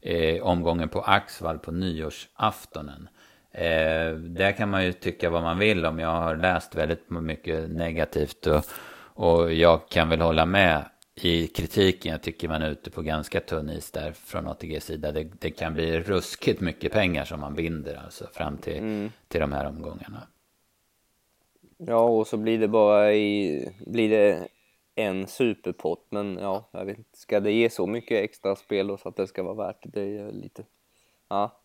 eh, 0.00 0.42
omgången 0.42 0.88
på 0.88 1.00
Axvall 1.00 1.58
på 1.58 1.72
nyårsaftonen. 1.72 3.08
Eh, 3.52 4.12
där 4.14 4.52
kan 4.52 4.70
man 4.70 4.84
ju 4.84 4.92
tycka 4.92 5.30
vad 5.30 5.42
man 5.42 5.58
vill 5.58 5.86
om. 5.86 5.98
Jag 5.98 6.08
har 6.08 6.36
läst 6.36 6.74
väldigt 6.74 7.10
mycket 7.10 7.70
negativt 7.70 8.46
och, 8.46 8.64
och 9.24 9.52
jag 9.52 9.88
kan 9.88 10.08
väl 10.08 10.20
hålla 10.20 10.46
med 10.46 10.84
i 11.24 11.46
kritiken. 11.46 12.12
Jag 12.12 12.22
tycker 12.22 12.48
man 12.48 12.62
är 12.62 12.70
ute 12.70 12.90
på 12.90 13.02
ganska 13.02 13.40
tunn 13.40 13.70
is 13.70 13.90
där 13.90 14.12
från 14.12 14.46
ATGs 14.46 14.84
sida. 14.84 15.12
Det, 15.12 15.24
det 15.24 15.50
kan 15.50 15.74
bli 15.74 16.00
ruskigt 16.00 16.60
mycket 16.60 16.92
pengar 16.92 17.24
som 17.24 17.40
man 17.40 17.54
binder 17.54 18.00
alltså 18.04 18.26
fram 18.32 18.58
till, 18.58 18.78
mm. 18.78 19.10
till 19.28 19.40
de 19.40 19.52
här 19.52 19.66
omgångarna. 19.66 20.26
Ja, 21.76 22.00
och 22.00 22.26
så 22.26 22.36
blir 22.36 22.58
det 22.58 22.68
bara 22.68 23.14
i, 23.14 23.68
blir 23.86 24.10
det 24.10 24.48
en 24.94 25.26
superpott, 25.26 26.06
men 26.10 26.38
ja, 26.40 26.68
jag 26.72 26.84
vet 26.84 26.98
inte, 26.98 27.18
ska 27.18 27.40
det 27.40 27.52
ge 27.52 27.70
så 27.70 27.86
mycket 27.86 28.24
extra 28.24 28.56
spel 28.56 28.98
så 28.98 29.08
att 29.08 29.16
det 29.16 29.26
ska 29.26 29.42
vara 29.42 29.66
värt 29.66 29.82
det? 29.82 29.90
Det 29.90 30.18
är 30.18 30.32
lite, 30.32 30.64
ja. 31.28 31.59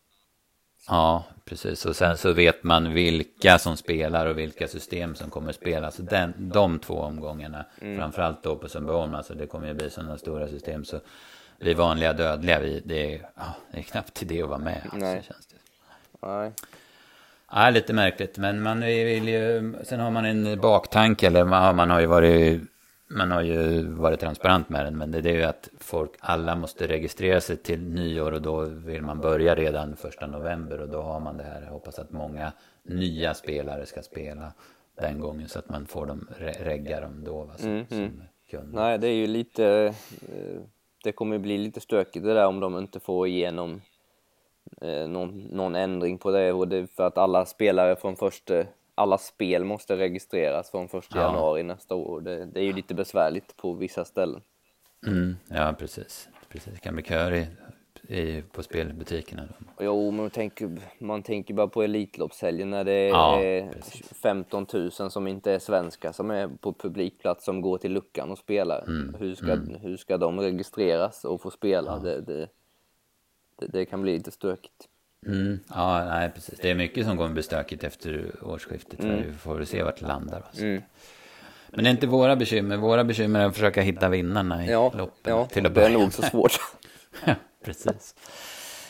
Ja, 0.88 1.24
precis. 1.46 1.86
Och 1.86 1.96
sen 1.96 2.18
så 2.18 2.34
vet 2.34 2.64
man 2.64 2.94
vilka 2.94 3.60
som 3.60 3.78
spelar 3.78 4.26
och 4.26 4.38
vilka 4.38 4.68
system 4.68 5.16
som 5.16 5.30
kommer 5.30 5.50
att 5.50 5.56
spela. 5.56 5.92
Så 5.92 6.02
den, 6.02 6.34
de 6.38 6.80
två 6.80 6.94
omgångarna, 6.94 7.66
mm. 7.82 7.98
framförallt 7.98 8.44
då 8.44 8.56
på 8.56 8.70
Sundbyholm, 8.70 9.16
alltså 9.16 9.34
det 9.34 9.48
kommer 9.48 9.68
ju 9.68 9.74
bli 9.74 9.90
sådana 9.90 10.18
stora 10.18 10.48
system. 10.48 10.86
Så 10.86 11.00
vi 11.58 11.74
vanliga 11.74 12.14
dödliga, 12.14 12.60
vi, 12.60 12.82
det, 12.86 13.16
är, 13.16 13.30
ja, 13.36 13.44
det 13.72 13.80
är 13.80 13.84
knappt 13.84 14.22
idé 14.22 14.42
att 14.42 14.50
vara 14.50 14.60
med. 14.60 14.82
Alltså, 14.84 14.98
Nej. 14.98 15.24
Känns 15.28 15.48
det. 15.48 15.56
Nej. 16.28 16.52
Ja, 17.52 17.70
lite 17.70 17.94
märkligt, 17.94 18.38
men 18.38 18.62
man 18.62 18.82
vill 18.82 19.28
ju, 19.28 19.74
sen 19.84 20.00
har 20.00 20.12
man 20.12 20.26
en 20.26 20.62
baktanke, 20.62 21.28
eller 21.28 21.44
man, 21.44 21.76
man 21.76 21.90
har 21.90 22.00
ju 22.00 22.06
varit 22.06 22.62
man 23.08 23.32
har 23.32 23.42
ju 23.42 23.88
varit 23.88 24.20
transparent 24.20 24.70
med 24.70 24.86
den, 24.86 24.98
men 24.98 25.12
det 25.12 25.30
är 25.30 25.34
ju 25.34 25.44
att 25.44 25.70
folk, 25.80 26.12
alla 26.20 26.56
måste 26.56 26.88
registrera 26.88 27.42
sig 27.42 27.58
till 27.58 27.82
nyår 27.82 28.32
och 28.32 28.42
då 28.42 28.62
vill 28.66 29.02
man 29.02 29.22
börja 29.22 29.56
redan 29.56 29.96
första 29.96 30.28
november 30.28 30.82
och 30.82 30.90
då 30.90 31.02
har 31.02 31.20
man 31.20 31.38
det 31.38 31.44
här. 31.44 31.62
Jag 31.62 31.72
hoppas 31.72 32.00
att 32.00 32.12
många 32.12 32.52
nya 32.84 33.34
spelare 33.34 33.86
ska 33.86 34.02
spela 34.02 34.54
den 35.02 35.20
gången 35.20 35.50
så 35.50 35.60
att 35.60 35.70
man 35.70 35.86
får 35.86 36.06
dem, 36.06 36.28
regga 36.60 37.02
dem 37.02 37.24
då 37.24 37.44
va, 37.44 37.58
som, 37.58 37.70
mm, 37.70 37.86
mm. 37.92 38.22
som 38.52 38.72
Nej, 38.72 38.98
det 38.98 39.08
är 39.08 39.14
ju 39.14 39.28
lite, 39.28 39.94
eh, 40.36 40.62
det 41.04 41.12
kommer 41.12 41.38
bli 41.38 41.58
lite 41.58 41.80
stökigt 41.80 42.26
det 42.26 42.34
där 42.34 42.48
om 42.48 42.60
de 42.60 42.78
inte 42.78 43.00
får 43.00 43.28
igenom 43.28 43.82
eh, 44.82 45.08
någon, 45.08 45.40
någon 45.40 45.76
ändring 45.76 46.18
på 46.18 46.32
det 46.32 46.54
och 46.54 46.68
det 46.68 46.88
för 46.96 47.08
att 47.08 47.18
alla 47.18 47.46
spelare 47.46 47.96
från 47.96 48.16
första 48.16 48.64
alla 48.96 49.18
spel 49.18 49.64
måste 49.64 49.98
registreras 49.98 50.72
från 50.72 50.86
1 50.86 51.16
januari 51.16 51.64
nästa 51.64 51.96
år. 51.96 52.22
Det, 52.22 52.46
det, 52.46 52.60
är 52.60 52.64
ju 52.64 52.74
lite 52.74 52.94
besvärligt 52.94 53.58
på 53.58 53.74
vissa 53.74 54.06
ställen. 54.06 54.42
Mm, 55.08 55.36
ja, 55.48 55.76
precis. 55.80 56.30
precis. 56.50 56.74
Det 56.74 56.80
kan 56.80 56.96
bli 56.96 57.04
köer 57.04 57.34
i, 57.34 57.48
i, 58.16 58.42
på 58.42 58.64
spelbutikerna. 58.64 59.48
Jo, 59.80 60.12
men 60.12 60.30
tänk, 60.30 60.62
man 61.00 61.24
tänker 61.24 61.54
bara 61.54 61.68
på 61.68 61.84
Elitloppshelgen 61.84 62.70
när 62.70 62.84
det 62.84 62.92
är 62.92 63.10
ja, 63.10 63.72
15 64.22 64.66
000 64.74 64.92
som 64.92 65.28
inte 65.28 65.52
är 65.52 65.60
svenska 65.60 66.14
som 66.14 66.32
är 66.32 66.48
på 66.48 66.74
publikplats 66.74 67.46
som 67.46 67.62
går 67.62 67.78
till 67.78 67.94
luckan 67.94 68.32
och 68.32 68.38
spelar. 68.38 68.84
Mm, 68.88 69.16
hur, 69.20 69.36
ska, 69.36 69.52
mm. 69.52 69.76
hur 69.82 69.98
ska 69.98 70.18
de 70.18 70.40
registreras 70.40 71.26
och 71.26 71.42
få 71.42 71.52
spela? 71.52 71.92
Ja. 71.92 72.10
Det, 72.10 72.22
det, 72.22 72.48
det, 73.60 73.68
det 73.68 73.86
kan 73.86 74.02
bli 74.02 74.18
lite 74.18 74.32
stökigt. 74.32 74.90
Mm, 75.26 75.60
ja, 75.70 76.06
nej, 76.06 76.32
precis. 76.36 76.60
Det 76.60 76.70
är 76.70 76.76
mycket 76.76 77.06
som 77.06 77.18
kommer 77.18 77.34
bli 77.34 77.44
stökigt 77.44 77.84
efter 77.84 78.32
årsskiftet. 78.42 79.00
Mm. 79.00 79.24
Vi 79.24 79.34
får 79.34 79.64
se 79.64 79.84
vart 79.84 80.00
det 80.00 80.08
landar. 80.08 80.44
Mm. 80.58 80.82
Men 81.70 81.84
det 81.84 81.90
är 81.90 81.92
inte 81.92 82.08
våra 82.08 82.36
bekymmer. 82.36 82.78
Våra 82.78 83.04
bekymmer 83.04 83.40
är 83.40 83.46
att 83.46 83.54
försöka 83.54 83.82
hitta 83.82 84.10
vinnarna 84.10 84.66
i 84.66 84.72
ja, 84.72 84.94
loppen. 84.98 85.34
Ja, 85.34 85.46
till 85.46 85.66
att 85.66 85.74
börja. 85.74 85.88
det 85.90 85.94
är 85.96 86.00
nog 86.00 86.14
så 86.14 86.22
svårt. 86.22 86.60
ja, 87.26 87.36
precis. 87.64 88.16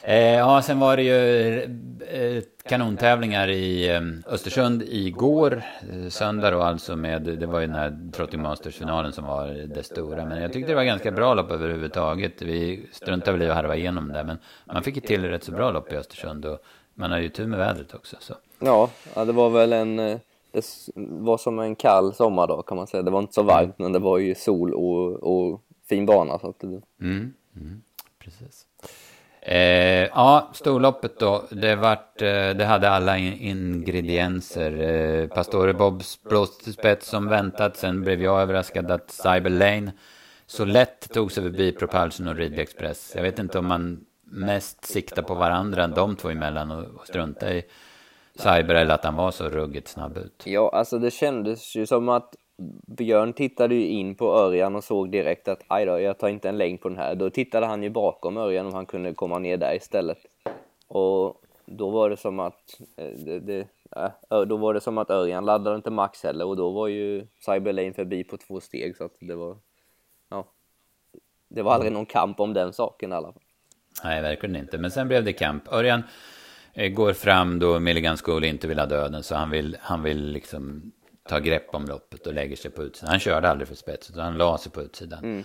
Eh, 0.07 0.35
ja, 0.35 0.61
sen 0.61 0.79
var 0.79 0.97
det 0.97 1.03
ju 1.03 1.59
eh, 1.99 2.43
kanontävlingar 2.63 3.49
i 3.49 3.89
eh, 3.89 4.01
Östersund 4.33 4.83
igår, 4.87 5.63
eh, 5.91 6.09
söndag 6.09 6.51
då 6.51 6.61
alltså 6.61 6.95
med, 6.95 7.21
det 7.21 7.45
var 7.45 7.59
ju 7.59 7.67
den 7.67 7.75
här 7.75 8.11
Trotting 8.13 8.41
Masters-finalen 8.41 9.11
som 9.11 9.25
var 9.25 9.47
det 9.47 9.83
stora. 9.83 10.25
Men 10.25 10.41
jag 10.41 10.53
tyckte 10.53 10.71
det 10.71 10.75
var 10.75 10.83
ganska 10.83 11.11
bra 11.11 11.33
lopp 11.33 11.51
överhuvudtaget. 11.51 12.41
Vi 12.41 12.87
struntade 12.91 13.31
väl 13.31 13.47
i 13.47 13.49
att 13.49 13.55
harva 13.55 13.75
igenom 13.75 14.07
det, 14.07 14.23
men 14.23 14.37
man 14.65 14.83
fick 14.83 14.95
ju 14.95 15.01
till 15.01 15.25
rätt 15.25 15.43
så 15.43 15.51
bra 15.51 15.71
lopp 15.71 15.91
i 15.91 15.95
Östersund 15.95 16.45
och 16.45 16.59
man 16.93 17.11
har 17.11 17.19
ju 17.19 17.29
tur 17.29 17.47
med 17.47 17.59
vädret 17.59 17.93
också. 17.93 18.15
Så. 18.19 18.33
Ja, 18.59 18.89
ja, 19.15 19.25
det 19.25 19.33
var 19.33 19.49
väl 19.49 19.73
en, 19.73 19.99
eh, 19.99 20.17
det 20.51 20.63
var 20.95 21.37
som 21.37 21.59
en 21.59 21.75
kall 21.75 22.13
sommardag 22.13 22.65
kan 22.65 22.77
man 22.77 22.87
säga. 22.87 23.03
Det 23.03 23.11
var 23.11 23.19
inte 23.19 23.33
så 23.33 23.43
varmt, 23.43 23.79
men 23.79 23.91
det 23.91 23.99
var 23.99 24.17
ju 24.17 24.35
sol 24.35 24.73
och, 24.73 25.13
och 25.23 25.61
fin 25.89 26.05
bana. 26.05 26.39
Så 26.39 26.49
att 26.49 26.59
det... 26.59 26.67
mm, 27.01 27.33
mm, 27.55 27.81
precis. 28.19 28.67
Eh, 29.47 30.07
ja, 30.07 30.49
storloppet 30.53 31.19
då. 31.19 31.43
Det, 31.49 31.75
vart, 31.75 32.21
eh, 32.21 32.49
det 32.49 32.65
hade 32.65 32.89
alla 32.89 33.17
in 33.17 33.33
ingredienser. 33.33 34.81
Eh, 34.81 35.27
Pastore 35.27 35.73
Bobs 35.73 36.23
blåste 36.23 36.73
spets 36.73 37.07
som 37.07 37.29
väntat. 37.29 37.77
Sen 37.77 38.01
blev 38.01 38.23
jag 38.23 38.41
överraskad 38.41 38.91
att 38.91 39.11
Cyber 39.11 39.49
Lane 39.49 39.91
så 40.45 40.65
lätt 40.65 41.13
tog 41.13 41.31
sig 41.31 41.43
förbi 41.43 41.71
Propulsion 41.71 42.27
och 42.27 42.35
Ridley 42.35 42.61
Express. 42.61 43.11
Jag 43.15 43.23
vet 43.23 43.39
inte 43.39 43.59
om 43.59 43.67
man 43.67 44.05
mest 44.23 44.85
siktar 44.85 45.21
på 45.21 45.33
varandra, 45.33 45.87
de 45.87 46.15
två 46.15 46.29
emellan 46.29 46.71
och, 46.71 46.83
och 46.83 47.07
struntar 47.07 47.51
i 47.51 47.63
Cyber 48.35 48.75
eller 48.75 48.93
att 48.95 49.03
han 49.03 49.15
var 49.15 49.31
så 49.31 49.49
ruggigt 49.49 49.87
snabb 49.87 50.17
ut. 50.17 50.43
Ja, 50.45 50.71
alltså 50.73 50.99
det 50.99 51.11
kändes 51.11 51.75
ju 51.75 51.85
som 51.85 52.09
att 52.09 52.35
Björn 52.87 53.33
tittade 53.33 53.75
ju 53.75 53.87
in 53.87 54.15
på 54.15 54.33
Örjan 54.33 54.75
och 54.75 54.83
såg 54.83 55.11
direkt 55.11 55.47
att 55.47 55.63
aj 55.67 55.85
då, 55.85 55.99
jag 55.99 56.17
tar 56.17 56.29
inte 56.29 56.49
en 56.49 56.57
längd 56.57 56.81
på 56.81 56.89
den 56.89 56.97
här. 56.97 57.15
Då 57.15 57.29
tittade 57.29 57.65
han 57.65 57.83
ju 57.83 57.89
bakom 57.89 58.37
Örjan 58.37 58.65
om 58.65 58.73
han 58.73 58.85
kunde 58.85 59.13
komma 59.13 59.39
ner 59.39 59.57
där 59.57 59.75
istället. 59.75 60.17
Och 60.87 61.41
då 61.65 61.89
var 61.89 62.09
det 62.09 62.17
som 62.17 62.39
att 62.39 62.79
eh, 62.95 63.09
det, 63.25 63.39
det, 63.39 63.67
eh, 63.95 64.41
då 64.41 64.57
var 64.57 64.73
det 64.73 64.81
som 64.81 64.97
att 64.97 65.09
Örjan 65.09 65.45
laddade 65.45 65.75
inte 65.75 65.91
max 65.91 66.23
heller 66.23 66.45
och 66.45 66.57
då 66.57 66.69
var 66.69 66.87
ju 66.87 67.27
Cyberlane 67.45 67.93
förbi 67.93 68.23
på 68.23 68.37
två 68.37 68.59
steg 68.59 68.97
så 68.97 69.03
att 69.03 69.15
det 69.19 69.35
var 69.35 69.57
ja, 70.29 70.45
det 71.47 71.61
var 71.61 71.73
aldrig 71.73 71.91
någon 71.91 72.05
kamp 72.05 72.39
om 72.39 72.53
den 72.53 72.73
saken 72.73 73.11
i 73.11 73.15
alla 73.15 73.33
fall. 73.33 73.41
Nej, 74.03 74.21
verkligen 74.21 74.55
inte. 74.55 74.77
Men 74.77 74.91
sen 74.91 75.07
blev 75.07 75.23
det 75.23 75.33
kamp. 75.33 75.73
Örjan 75.73 76.03
eh, 76.73 76.89
går 76.89 77.13
fram 77.13 77.59
då 77.59 77.79
Milligan 77.79 78.17
School 78.17 78.43
inte 78.43 78.67
vill 78.67 78.79
ha 78.79 78.85
döden 78.85 79.23
så 79.23 79.35
han 79.35 79.49
vill, 79.49 79.77
han 79.81 80.03
vill 80.03 80.31
liksom 80.31 80.91
ta 81.29 81.39
grepp 81.39 81.75
om 81.75 81.85
loppet 81.85 82.27
och 82.27 82.33
lägger 82.33 82.55
sig 82.55 82.71
på 82.71 82.83
utsidan. 82.83 83.09
Han 83.09 83.19
körde 83.19 83.49
aldrig 83.49 83.67
för 83.67 83.75
spets 83.75 84.09
utan 84.09 84.23
han 84.23 84.37
la 84.37 84.57
sig 84.57 84.71
på 84.71 84.81
utsidan. 84.81 85.23
Mm. 85.23 85.43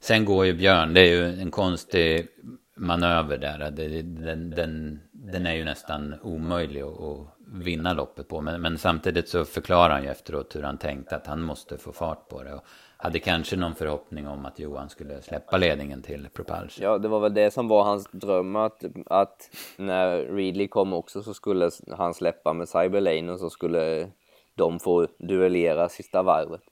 Sen 0.00 0.24
går 0.24 0.46
ju 0.46 0.52
Björn, 0.52 0.94
det 0.94 1.00
är 1.00 1.06
ju 1.06 1.40
en 1.40 1.50
konstig 1.50 2.28
manöver 2.76 3.38
där. 3.38 3.70
Den, 3.70 4.50
den, 4.50 5.00
den 5.12 5.46
är 5.46 5.54
ju 5.54 5.64
nästan 5.64 6.14
omöjlig 6.22 6.82
att 6.82 7.36
vinna 7.46 7.92
loppet 7.92 8.28
på. 8.28 8.40
Men, 8.40 8.62
men, 8.62 8.78
samtidigt 8.78 9.28
så 9.28 9.44
förklarar 9.44 9.90
han 9.90 10.02
ju 10.02 10.08
efteråt 10.08 10.56
hur 10.56 10.62
han 10.62 10.78
tänkte 10.78 11.16
att 11.16 11.26
han 11.26 11.42
måste 11.42 11.78
få 11.78 11.92
fart 11.92 12.28
på 12.28 12.42
det. 12.42 12.54
Och 12.54 12.64
hade 12.96 13.18
kanske 13.18 13.56
någon 13.56 13.74
förhoppning 13.74 14.28
om 14.28 14.46
att 14.46 14.58
Johan 14.58 14.88
skulle 14.88 15.22
släppa 15.22 15.56
ledningen 15.56 16.02
till 16.02 16.28
Propulsion. 16.34 16.84
Ja, 16.84 16.98
det 16.98 17.08
var 17.08 17.20
väl 17.20 17.34
det 17.34 17.50
som 17.50 17.68
var 17.68 17.84
hans 17.84 18.08
dröm 18.12 18.56
att, 18.56 18.84
att 19.06 19.50
när 19.76 20.18
Readly 20.18 20.68
kom 20.68 20.92
också 20.92 21.22
så 21.22 21.34
skulle 21.34 21.70
han 21.96 22.14
släppa 22.14 22.52
med 22.52 22.68
Cyberlane 22.68 23.32
och 23.32 23.38
så 23.38 23.50
skulle 23.50 24.10
de 24.56 24.80
få 24.80 25.06
duellera 25.18 25.88
sista 25.88 26.22
varvet. 26.22 26.62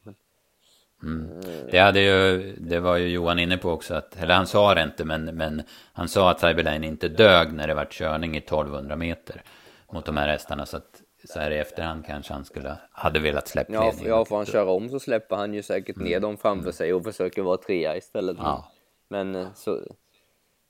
Mm. 1.03 1.41
Det, 1.71 1.79
hade 1.79 2.01
ju, 2.01 2.53
det 2.59 2.81
var 2.81 2.97
ju 2.97 3.09
Johan 3.09 3.39
inne 3.39 3.57
på 3.57 3.71
också, 3.71 3.95
att, 3.95 4.23
eller 4.23 4.35
han 4.35 4.47
sa 4.47 4.75
det 4.75 4.83
inte, 4.83 5.05
men, 5.05 5.25
men 5.25 5.63
han 5.93 6.09
sa 6.09 6.31
att 6.31 6.41
Cyberlane 6.41 6.87
inte 6.87 7.09
dög 7.09 7.53
när 7.53 7.69
det 7.69 7.75
var 7.75 7.85
körning 7.85 8.35
i 8.35 8.39
1200 8.39 8.97
meter 8.97 9.43
mot 9.93 10.05
de 10.05 10.17
här 10.17 10.29
hästarna. 10.29 10.67
Så 10.67 10.77
att 10.77 11.03
så 11.25 11.41
här 11.41 11.51
i 11.51 11.59
efterhand 11.59 12.07
kanske 12.07 12.33
han 12.33 12.45
skulle 12.45 12.77
hade 12.93 13.21
velat 13.21 13.49
släppa 13.49 13.73
ja, 13.73 13.85
ledningen. 13.85 14.11
Ja, 14.11 14.25
får 14.25 14.37
han 14.37 14.47
köra 14.47 14.71
om 14.71 14.89
så 14.89 15.01
släpper 15.01 15.37
han 15.37 15.55
ju 15.55 15.63
säkert 15.63 15.97
ner 15.97 16.17
mm. 16.17 16.23
dem 16.23 16.37
framför 16.37 16.63
mm. 16.63 16.73
sig 16.73 16.95
och 16.95 17.05
försöker 17.05 17.43
vara 17.43 17.57
trea 17.57 17.97
istället. 17.97 18.37
Ja. 18.41 18.73
Men 19.09 19.35
eh, 19.35 19.47
så, 19.55 19.77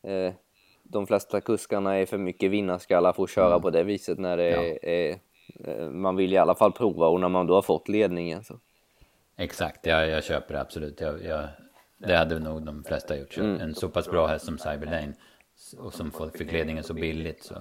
eh, 0.07 0.33
de 0.83 1.07
flesta 1.07 1.41
kuskarna 1.41 1.95
är 1.95 2.07
för 2.07 2.19
mycket 2.19 2.51
vinnarskallar 2.51 3.13
för 3.13 3.23
att 3.23 3.31
köra 3.31 3.47
mm. 3.47 3.63
på 3.63 3.71
det 3.71 3.83
viset 3.83 4.19
när 4.19 4.37
det 4.37 4.51
ja. 4.51 4.63
är, 4.91 5.19
man 5.91 6.17
vill 6.17 6.33
i 6.33 6.39
alla 6.39 6.55
fall 6.55 6.73
prova 6.73 7.07
och 7.07 7.21
när 7.21 7.29
man 7.29 7.47
då 7.47 7.55
har 7.55 7.63
fått 7.63 7.89
ledningen 7.89 8.45
så. 8.45 8.61
Exakt, 9.37 9.87
jag, 9.87 10.09
jag 10.09 10.25
köper 10.25 10.55
det 10.55 10.61
absolut. 10.61 11.01
Jag, 11.01 11.25
jag, 11.25 11.49
det 11.99 12.17
hade 12.17 12.39
nog 12.39 12.63
de 12.63 12.85
flesta 12.85 13.19
gjort. 13.19 13.39
Mm. 13.39 13.61
En 13.61 13.75
så 13.75 13.89
pass 13.89 14.11
bra 14.11 14.27
häst 14.27 14.45
som 14.45 14.59
Cyberlane 14.59 15.13
och 15.79 15.95
som 15.95 16.31
fick 16.39 16.53
ledningen 16.53 16.85
så 16.85 16.95
billigt 16.95 17.45
så 17.45 17.55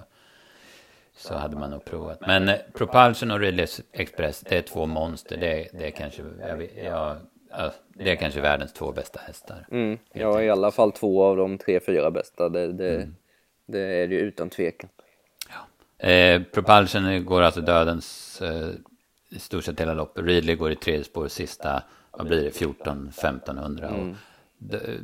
så 1.15 1.33
hade 1.33 1.55
man 1.55 1.71
nog 1.71 1.85
provat. 1.85 2.21
Men 2.27 2.49
eh, 2.49 2.55
Propulsion 2.73 3.31
och 3.31 3.39
Ridley 3.39 3.67
Express, 3.91 4.39
det 4.49 4.57
är 4.57 4.61
två 4.61 4.85
monster. 4.85 5.37
Det, 5.37 5.67
det 5.73 5.85
är 5.85 5.91
kanske, 5.91 6.23
jag, 6.39 6.69
jag, 6.83 7.17
det 7.87 8.11
är 8.11 8.15
kanske 8.15 8.41
världens 8.41 8.73
två 8.73 8.91
bästa 8.91 9.19
hästar. 9.19 9.67
Mm, 9.71 9.97
ja, 10.13 10.41
i 10.41 10.49
alla 10.49 10.71
fall 10.71 10.91
två 10.91 11.23
av 11.23 11.37
de 11.37 11.57
tre, 11.57 11.79
fyra 11.79 12.11
bästa. 12.11 12.49
Det, 12.49 12.73
det, 12.73 12.95
mm. 12.95 13.15
det 13.65 13.79
är 13.79 14.07
det 14.07 14.15
ju 14.15 14.21
utan 14.21 14.49
tvekan. 14.49 14.89
Eh, 16.03 16.41
Propulsion 16.41 17.25
går 17.25 17.41
alltså 17.41 17.61
dödens 17.61 18.41
eh, 18.41 18.69
i 19.29 19.39
stort 19.39 19.63
sett 19.63 19.79
hela 19.79 19.93
loppet. 19.93 20.25
Ridley 20.25 20.55
går 20.55 20.71
i 20.71 20.75
tredje 20.75 21.03
spår 21.03 21.27
sista, 21.27 21.83
vad 22.11 22.27
blir 22.27 22.43
det, 22.43 22.49
14-1500. 22.49 23.87
Mm. 23.87 24.09
Och 24.09 24.15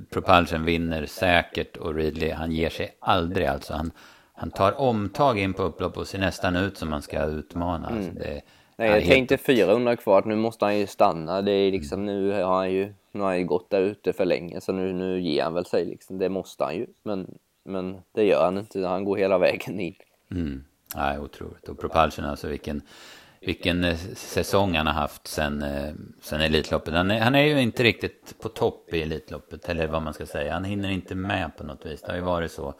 Propulsion 0.10 0.66
vinner 0.66 1.06
säkert 1.06 1.78
och 1.78 1.96
Ridley, 1.96 2.32
han 2.32 2.52
ger 2.52 2.70
sig 2.70 2.96
aldrig 3.00 3.48
alltså. 3.48 3.74
Han, 3.74 3.92
han 4.34 4.52
tar 4.52 4.80
omtag 4.80 5.40
in 5.40 5.54
på 5.54 5.64
upplopp 5.64 5.98
och 5.98 6.08
ser 6.08 6.20
nästan 6.20 6.56
ut 6.56 6.78
som 6.78 6.90
man 6.90 7.02
ska 7.02 7.26
utmana. 7.26 7.90
Mm. 7.90 7.98
Alltså 7.98 8.20
det, 8.20 8.42
Nej, 8.76 8.90
jag 8.90 9.06
tänkte 9.06 9.38
400 9.38 9.96
kvar, 9.96 10.24
nu 10.26 10.36
måste 10.36 10.66
han 10.66 10.80
ju 10.80 10.88
stanna. 10.88 11.42
Det 11.42 11.52
är 11.52 11.72
liksom, 11.72 12.06
nu 12.06 12.32
har 12.32 12.56
han 12.56 12.72
ju, 12.72 12.94
nu 13.12 13.22
har 13.22 13.28
han 13.28 13.40
ju 13.40 13.46
gått 13.46 13.70
där 13.70 13.82
ute 13.82 14.14
för 14.14 14.26
länge, 14.26 14.62
så 14.62 14.72
nu, 14.72 14.94
nu 14.94 15.22
ger 15.22 15.44
han 15.44 15.54
väl 15.54 15.66
sig 15.66 15.86
liksom. 15.86 16.18
Det 16.18 16.30
måste 16.30 16.64
han 16.64 16.76
ju, 16.76 16.88
men, 17.04 17.38
men 17.64 18.02
det 18.12 18.24
gör 18.24 18.46
han 18.46 18.58
inte. 18.58 18.88
Han 18.88 19.06
går 19.06 19.18
hela 19.18 19.38
vägen 19.38 19.80
in. 19.80 19.96
Mm. 20.32 20.64
Nej, 20.96 21.20
otroligt. 21.20 21.70
Och 21.70 21.80
Propulsion, 21.80 22.26
alltså 22.26 22.48
vilken, 22.48 22.82
vilken 23.40 23.84
eh, 23.84 23.98
säsong 24.16 24.76
han 24.76 24.88
har 24.88 24.94
haft 24.94 25.28
sen, 25.28 25.62
eh, 25.62 25.94
sen 26.22 26.42
Elitloppet. 26.42 26.94
Han 26.94 27.12
är, 27.12 27.20
han 27.20 27.36
är 27.36 27.44
ju 27.44 27.62
inte 27.62 27.84
riktigt 27.84 28.36
på 28.42 28.50
topp 28.50 28.94
i 28.94 29.02
Elitloppet, 29.02 29.70
eller 29.70 29.88
vad 29.88 30.02
man 30.02 30.14
ska 30.14 30.26
säga. 30.26 30.54
Han 30.54 30.64
hinner 30.64 30.90
inte 30.90 31.16
med 31.16 31.58
på 31.58 31.64
något 31.64 31.86
vis. 31.86 32.02
Det 32.02 32.12
har 32.12 32.16
ju 32.16 32.24
varit 32.24 32.52
så 32.52 32.74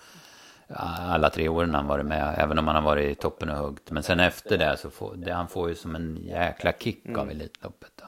alla 0.76 1.30
tre 1.30 1.50
åren 1.50 1.74
han 1.74 1.88
varit 1.88 2.06
med, 2.06 2.36
även 2.38 2.60
om 2.60 2.68
han 2.68 2.76
har 2.76 2.84
varit 2.84 3.12
i 3.12 3.16
toppen 3.16 3.50
och 3.50 3.58
huggt. 3.58 3.92
Men 3.92 4.04
sen 4.04 4.20
efter 4.20 4.58
det 4.58 4.78
så 4.78 4.90
får 4.90 5.16
det, 5.16 5.34
han 5.34 5.48
får 5.48 5.70
ju 5.70 5.76
som 5.76 5.96
en 5.96 6.18
jäkla 6.24 6.74
kick 6.74 7.06
mm. 7.06 7.20
av 7.20 7.32
Elitloppet. 7.32 7.92
Då. 7.96 8.06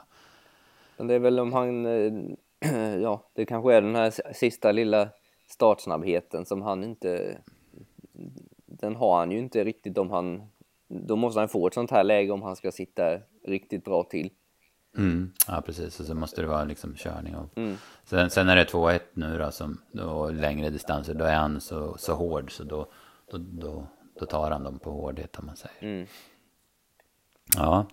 Men 0.97 1.07
det 1.07 1.13
är 1.13 1.19
väl 1.19 1.39
om 1.39 1.53
han, 1.53 1.85
eh, 1.85 2.11
ja, 3.01 3.29
det 3.33 3.45
kanske 3.45 3.73
är 3.73 3.81
den 3.81 3.95
här 3.95 4.33
sista 4.33 4.71
lilla 4.71 5.09
startsnabbheten 5.47 6.45
som 6.45 6.61
han 6.61 6.83
inte, 6.83 7.37
den 8.81 8.95
har 8.95 9.17
han 9.17 9.31
ju 9.31 9.39
inte 9.39 9.63
riktigt 9.63 9.97
om 9.97 10.11
han, 10.11 10.41
då 10.87 11.15
måste 11.15 11.39
han 11.39 11.49
få 11.49 11.67
ett 11.67 11.73
sånt 11.73 11.91
här 11.91 12.03
läge 12.03 12.31
om 12.31 12.41
han 12.41 12.55
ska 12.55 12.71
sitta 12.71 13.19
riktigt 13.47 13.83
bra 13.83 14.03
till. 14.03 14.29
Mm. 14.97 15.31
Ja, 15.47 15.61
precis. 15.65 15.99
Och 15.99 16.05
så 16.05 16.15
måste 16.15 16.41
det 16.41 16.47
vara 16.47 16.63
liksom 16.63 16.95
körning. 16.95 17.35
Och... 17.35 17.57
Mm. 17.57 17.77
Sen, 18.03 18.29
sen 18.29 18.49
är 18.49 18.55
det 18.55 18.71
2-1 18.71 18.99
nu 19.13 19.37
då, 19.37 19.51
som, 19.51 19.81
då, 19.91 20.29
längre 20.29 20.69
distanser. 20.69 21.13
Då 21.13 21.25
är 21.25 21.35
han 21.35 21.61
så, 21.61 21.97
så 21.97 22.13
hård 22.13 22.51
så 22.51 22.63
då, 22.63 22.91
då, 23.31 23.37
då, 23.37 23.87
då 24.19 24.25
tar 24.25 24.51
han 24.51 24.63
dem 24.63 24.79
på 24.79 24.91
hårdhet 24.91 25.39
om 25.39 25.45
man 25.45 25.55
säger. 25.55 25.93
Mm. 25.93 26.07
Ja, 27.57 27.85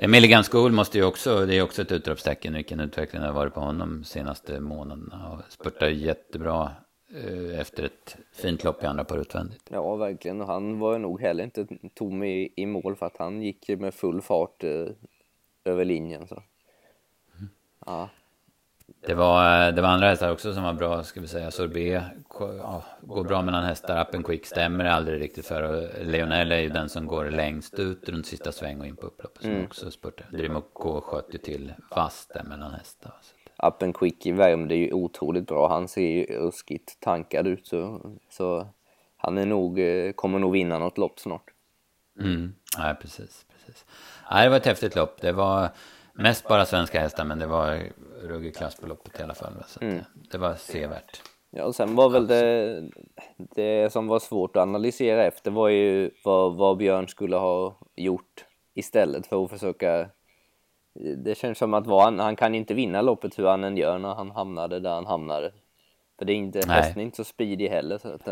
Milligan 0.00 0.44
School 0.44 0.72
måste 0.72 0.98
ju 0.98 1.04
också, 1.04 1.46
det 1.46 1.54
är 1.54 1.62
också 1.62 1.82
ett 1.82 1.92
utropstecken 1.92 2.54
vilken 2.54 2.80
utveckling 2.80 3.22
det 3.22 3.28
har 3.28 3.34
varit 3.34 3.54
på 3.54 3.60
honom 3.60 3.78
de 3.78 4.04
senaste 4.04 4.60
månaderna. 4.60 5.30
Och 5.32 5.52
spurtar 5.52 5.86
jättebra 5.86 6.70
efter 7.58 7.82
ett 7.82 8.16
fint 8.32 8.64
lopp 8.64 8.82
i 8.82 8.86
andra 8.86 9.04
par 9.04 9.18
utvändigt. 9.18 9.62
Ja, 9.70 9.96
verkligen. 9.96 10.40
Och 10.40 10.46
han 10.46 10.78
var 10.78 10.98
nog 10.98 11.20
heller 11.20 11.44
inte 11.44 11.66
tom 11.94 12.22
i, 12.22 12.52
i 12.56 12.66
mål 12.66 12.96
för 12.96 13.06
att 13.06 13.16
han 13.16 13.42
gick 13.42 13.68
med 13.68 13.94
full 13.94 14.22
fart 14.22 14.64
eh, 14.64 14.86
över 15.64 15.84
linjen. 15.84 16.26
Så. 16.28 16.42
Mm. 17.38 17.48
Ja. 17.86 18.08
Det 19.06 19.14
var, 19.14 19.72
det 19.72 19.82
var 19.82 19.88
andra 19.88 20.08
hästar 20.08 20.32
också 20.32 20.54
som 20.54 20.62
var 20.62 20.72
bra, 20.72 21.02
ska 21.02 21.20
vi 21.20 21.28
säga. 21.28 21.50
Sorbet 21.50 22.02
ja, 22.38 22.84
går 23.00 23.24
bra 23.24 23.42
mellan 23.42 23.64
hästar. 23.64 24.00
Up 24.00 24.14
and 24.14 24.26
Quick 24.26 24.46
stämmer 24.46 24.84
aldrig 24.84 25.20
riktigt 25.20 25.46
för. 25.46 25.62
Och 25.62 26.06
Leonel 26.06 26.52
är 26.52 26.58
ju 26.58 26.68
den 26.68 26.88
som 26.88 27.06
går 27.06 27.30
längst 27.30 27.78
ut 27.78 28.08
runt 28.08 28.26
sista 28.26 28.52
sväng 28.52 28.80
och 28.80 28.86
in 28.86 28.96
på 28.96 29.06
upploppet. 29.06 29.42
Som 29.42 29.50
mm. 29.50 29.64
också 29.64 29.90
spurtar. 29.90 30.26
Drimoco 30.30 31.00
sköt 31.00 31.34
ju 31.34 31.38
till 31.38 31.72
fast 31.90 32.34
där 32.34 32.44
mellan 32.44 32.72
hästar. 32.72 33.12
Up 33.62 33.82
and 33.82 33.96
Quick 33.96 34.26
värmde 34.26 34.74
ju 34.74 34.92
otroligt 34.92 35.46
bra. 35.46 35.68
Han 35.68 35.88
ser 35.88 36.08
ju 36.08 36.24
ruskigt 36.24 37.00
tankad 37.00 37.46
ut. 37.46 37.66
Så, 37.66 38.00
så 38.30 38.66
han 39.16 39.38
är 39.38 39.46
nog, 39.46 39.80
eh, 39.80 40.12
kommer 40.12 40.38
nog 40.38 40.52
vinna 40.52 40.78
något 40.78 40.98
lopp 40.98 41.20
snart. 41.20 41.44
Mm. 42.20 42.54
Ja, 42.78 42.96
precis. 43.00 43.46
precis. 43.52 43.84
Nej, 44.30 44.44
det 44.44 44.50
var 44.50 44.56
ett 44.56 44.66
häftigt 44.66 44.96
lopp. 44.96 45.20
Det 45.20 45.32
var 45.32 45.68
mest 46.12 46.48
bara 46.48 46.66
svenska 46.66 47.00
hästar, 47.00 47.24
men 47.24 47.38
det 47.38 47.46
var 47.46 47.82
ruggig 48.22 48.56
klass 48.56 48.76
på 48.76 48.86
loppet 48.86 49.20
i 49.20 49.22
alla 49.22 49.34
fall. 49.34 49.52
Så 49.66 49.84
mm. 49.84 50.04
det 50.30 50.38
var 50.38 50.54
sevärt. 50.54 51.22
Ja, 51.50 51.64
och 51.64 51.74
sen 51.74 51.94
var 51.94 52.10
väl 52.10 52.26
det, 52.26 52.82
det 53.36 53.92
som 53.92 54.06
var 54.06 54.18
svårt 54.18 54.56
att 54.56 54.62
analysera 54.62 55.24
efter 55.24 55.50
var 55.50 55.68
ju 55.68 56.10
vad, 56.24 56.56
vad 56.56 56.76
Björn 56.76 57.08
skulle 57.08 57.36
ha 57.36 57.78
gjort 57.96 58.44
istället 58.74 59.26
för 59.26 59.44
att 59.44 59.50
försöka 59.50 60.08
det 61.16 61.38
känns 61.38 61.58
som 61.58 61.74
att 61.74 61.86
han, 61.86 62.18
han 62.18 62.36
kan 62.36 62.54
inte 62.54 62.74
vinna 62.74 63.02
loppet 63.02 63.38
hur 63.38 63.46
han 63.46 63.64
än 63.64 63.76
gör 63.76 63.98
när 63.98 64.14
han 64.14 64.30
hamnade 64.30 64.80
där 64.80 64.90
han 64.90 65.06
hamnade. 65.06 65.52
För 66.18 66.24
det 66.24 66.32
är 66.32 66.36
inte, 66.36 66.58
hästen 66.68 67.00
är 67.00 67.04
inte 67.04 67.16
så 67.16 67.24
speedig 67.24 67.68
heller. 67.68 67.98
Så 67.98 68.08
att, 68.08 68.28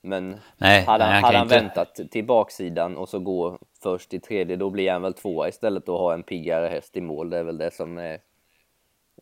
men 0.00 0.36
nej, 0.56 0.84
hade, 0.84 1.04
nej, 1.04 1.14
han, 1.14 1.24
hade 1.24 1.36
han 1.36 1.46
inte... 1.46 1.60
väntat 1.60 2.00
till 2.10 2.24
baksidan 2.24 2.96
och 2.96 3.08
så 3.08 3.18
gå 3.18 3.58
först 3.82 4.14
i 4.14 4.20
tredje, 4.20 4.56
då 4.56 4.70
blir 4.70 4.92
han 4.92 5.02
väl 5.02 5.14
tvåa 5.14 5.48
istället 5.48 5.88
och 5.88 5.98
ha 5.98 6.14
en 6.14 6.22
piggare 6.22 6.66
häst 6.66 6.96
i 6.96 7.00
mål. 7.00 7.30
Det 7.30 7.38
är 7.38 7.44
väl 7.44 7.58
det 7.58 7.74
som 7.74 7.98
är... 7.98 8.12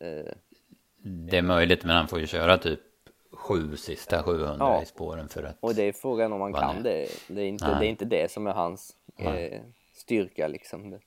Eh... 0.01 0.31
Det 1.01 1.37
är 1.37 1.41
möjligt, 1.41 1.83
men 1.83 1.95
han 1.95 2.07
får 2.07 2.19
ju 2.19 2.27
köra 2.27 2.57
typ 2.57 2.79
sju 3.31 3.77
sista 3.77 4.23
700 4.23 4.55
ja. 4.59 4.81
i 4.81 4.85
spåren 4.85 5.29
för 5.29 5.43
att... 5.43 5.57
Och 5.59 5.75
det 5.75 5.83
är 5.83 5.91
frågan 5.91 6.33
om 6.33 6.41
han 6.41 6.53
kan 6.53 6.83
det. 6.83 7.07
Det 7.27 7.41
är, 7.41 7.45
inte, 7.45 7.79
det 7.79 7.85
är 7.85 7.89
inte 7.89 8.05
det 8.05 8.31
som 8.31 8.47
är 8.47 8.53
hans 8.53 8.95
eh, 9.17 9.61
styrka 9.93 10.47
liksom. 10.47 10.99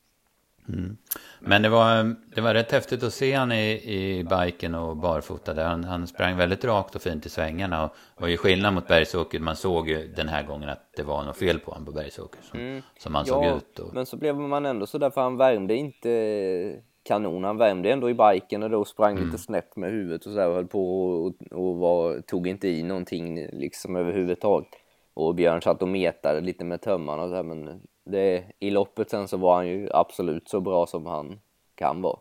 Mm. 0.73 0.97
Men 1.41 1.63
det 1.63 1.69
var, 1.69 2.17
det 2.35 2.41
var 2.41 2.55
rätt 2.55 2.73
häftigt 2.73 3.03
att 3.03 3.13
se 3.13 3.33
han 3.33 3.53
i, 3.53 3.71
i 3.73 4.25
biken 4.25 4.75
och 4.75 4.97
barfota 4.97 5.55
där. 5.55 5.65
Han, 5.65 5.85
han 5.85 6.07
sprang 6.07 6.37
väldigt 6.37 6.65
rakt 6.65 6.95
och 6.95 7.03
fint 7.03 7.27
i 7.27 7.29
svängarna. 7.29 7.85
Och 7.85 7.93
var 8.19 8.29
ju 8.29 8.37
skillnad 8.37 8.75
mot 8.75 8.89
Bergsåker. 8.89 9.41
Man 9.41 9.57
såg 9.57 9.89
ju 9.89 10.13
den 10.17 10.29
här 10.29 10.43
gången 10.43 10.69
att 10.69 10.91
det 10.97 11.03
var 11.03 11.25
något 11.25 11.37
fel 11.37 11.59
på 11.59 11.71
honom 11.71 11.87
på 11.87 11.93
Bergsåker. 11.93 12.41
Som, 12.43 12.61
mm. 12.61 12.83
som 12.99 13.15
han 13.15 13.25
ja, 13.29 13.35
såg 13.35 13.57
ut. 13.57 13.79
Och... 13.79 13.95
Men 13.95 14.07
så 14.07 14.17
blev 14.17 14.37
man 14.37 14.67
ändå 14.67 14.87
så 14.87 14.99
där 14.99 15.11
för 15.11 15.21
han 15.21 15.37
värmde 15.37 15.75
inte 15.75 16.83
kanon. 17.03 17.45
Han 17.45 17.59
värmde 17.59 17.93
ändå 17.93 18.11
i 18.11 18.15
biken 18.15 18.63
och 18.63 18.71
då 18.71 18.85
sprang 18.85 19.13
Mm. 19.13 19.25
lite 19.25 19.39
snett 19.39 19.77
med 19.77 19.91
huvudet 19.91 20.27
och 20.27 20.33
så 20.33 20.39
där 20.39 20.49
och 20.49 20.55
höll 20.55 20.67
på 20.67 21.05
och, 21.05 21.35
och 21.51 21.77
var, 21.77 22.21
tog 22.21 22.47
inte 22.47 22.69
i 22.69 22.83
någonting 22.83 23.47
liksom 23.53 23.97
överhuvudtaget. 23.97 24.71
Och 25.15 25.35
Björn 25.35 25.63
satt 25.63 25.83
och 25.83 25.89
metade 25.89 26.41
lite 26.41 26.65
med 26.65 26.81
tömmarna 26.81 27.23
och 27.23 27.29
så 27.29 27.35
här, 27.35 27.43
men 27.43 27.81
det, 28.11 28.45
i 28.59 28.71
loppet 28.71 29.11
sen 29.11 29.29
så 29.29 29.37
var 29.37 29.55
han 29.55 29.69
ju 29.69 29.89
absolut 29.93 30.49
så 30.49 30.61
bra 30.61 30.87
som 30.87 31.07
han 31.07 31.41
kan 31.75 32.03
vara. 32.03 32.19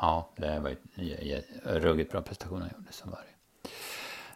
Ja, 0.00 0.28
det 0.36 0.60
var 0.60 0.70
ju 0.96 1.42
ruggigt 1.64 2.12
bra 2.12 2.22
prestation 2.22 2.60
han 2.60 2.70
gjorde 2.76 2.92
som 2.92 3.10
var 3.10 3.18
det. 3.18 3.70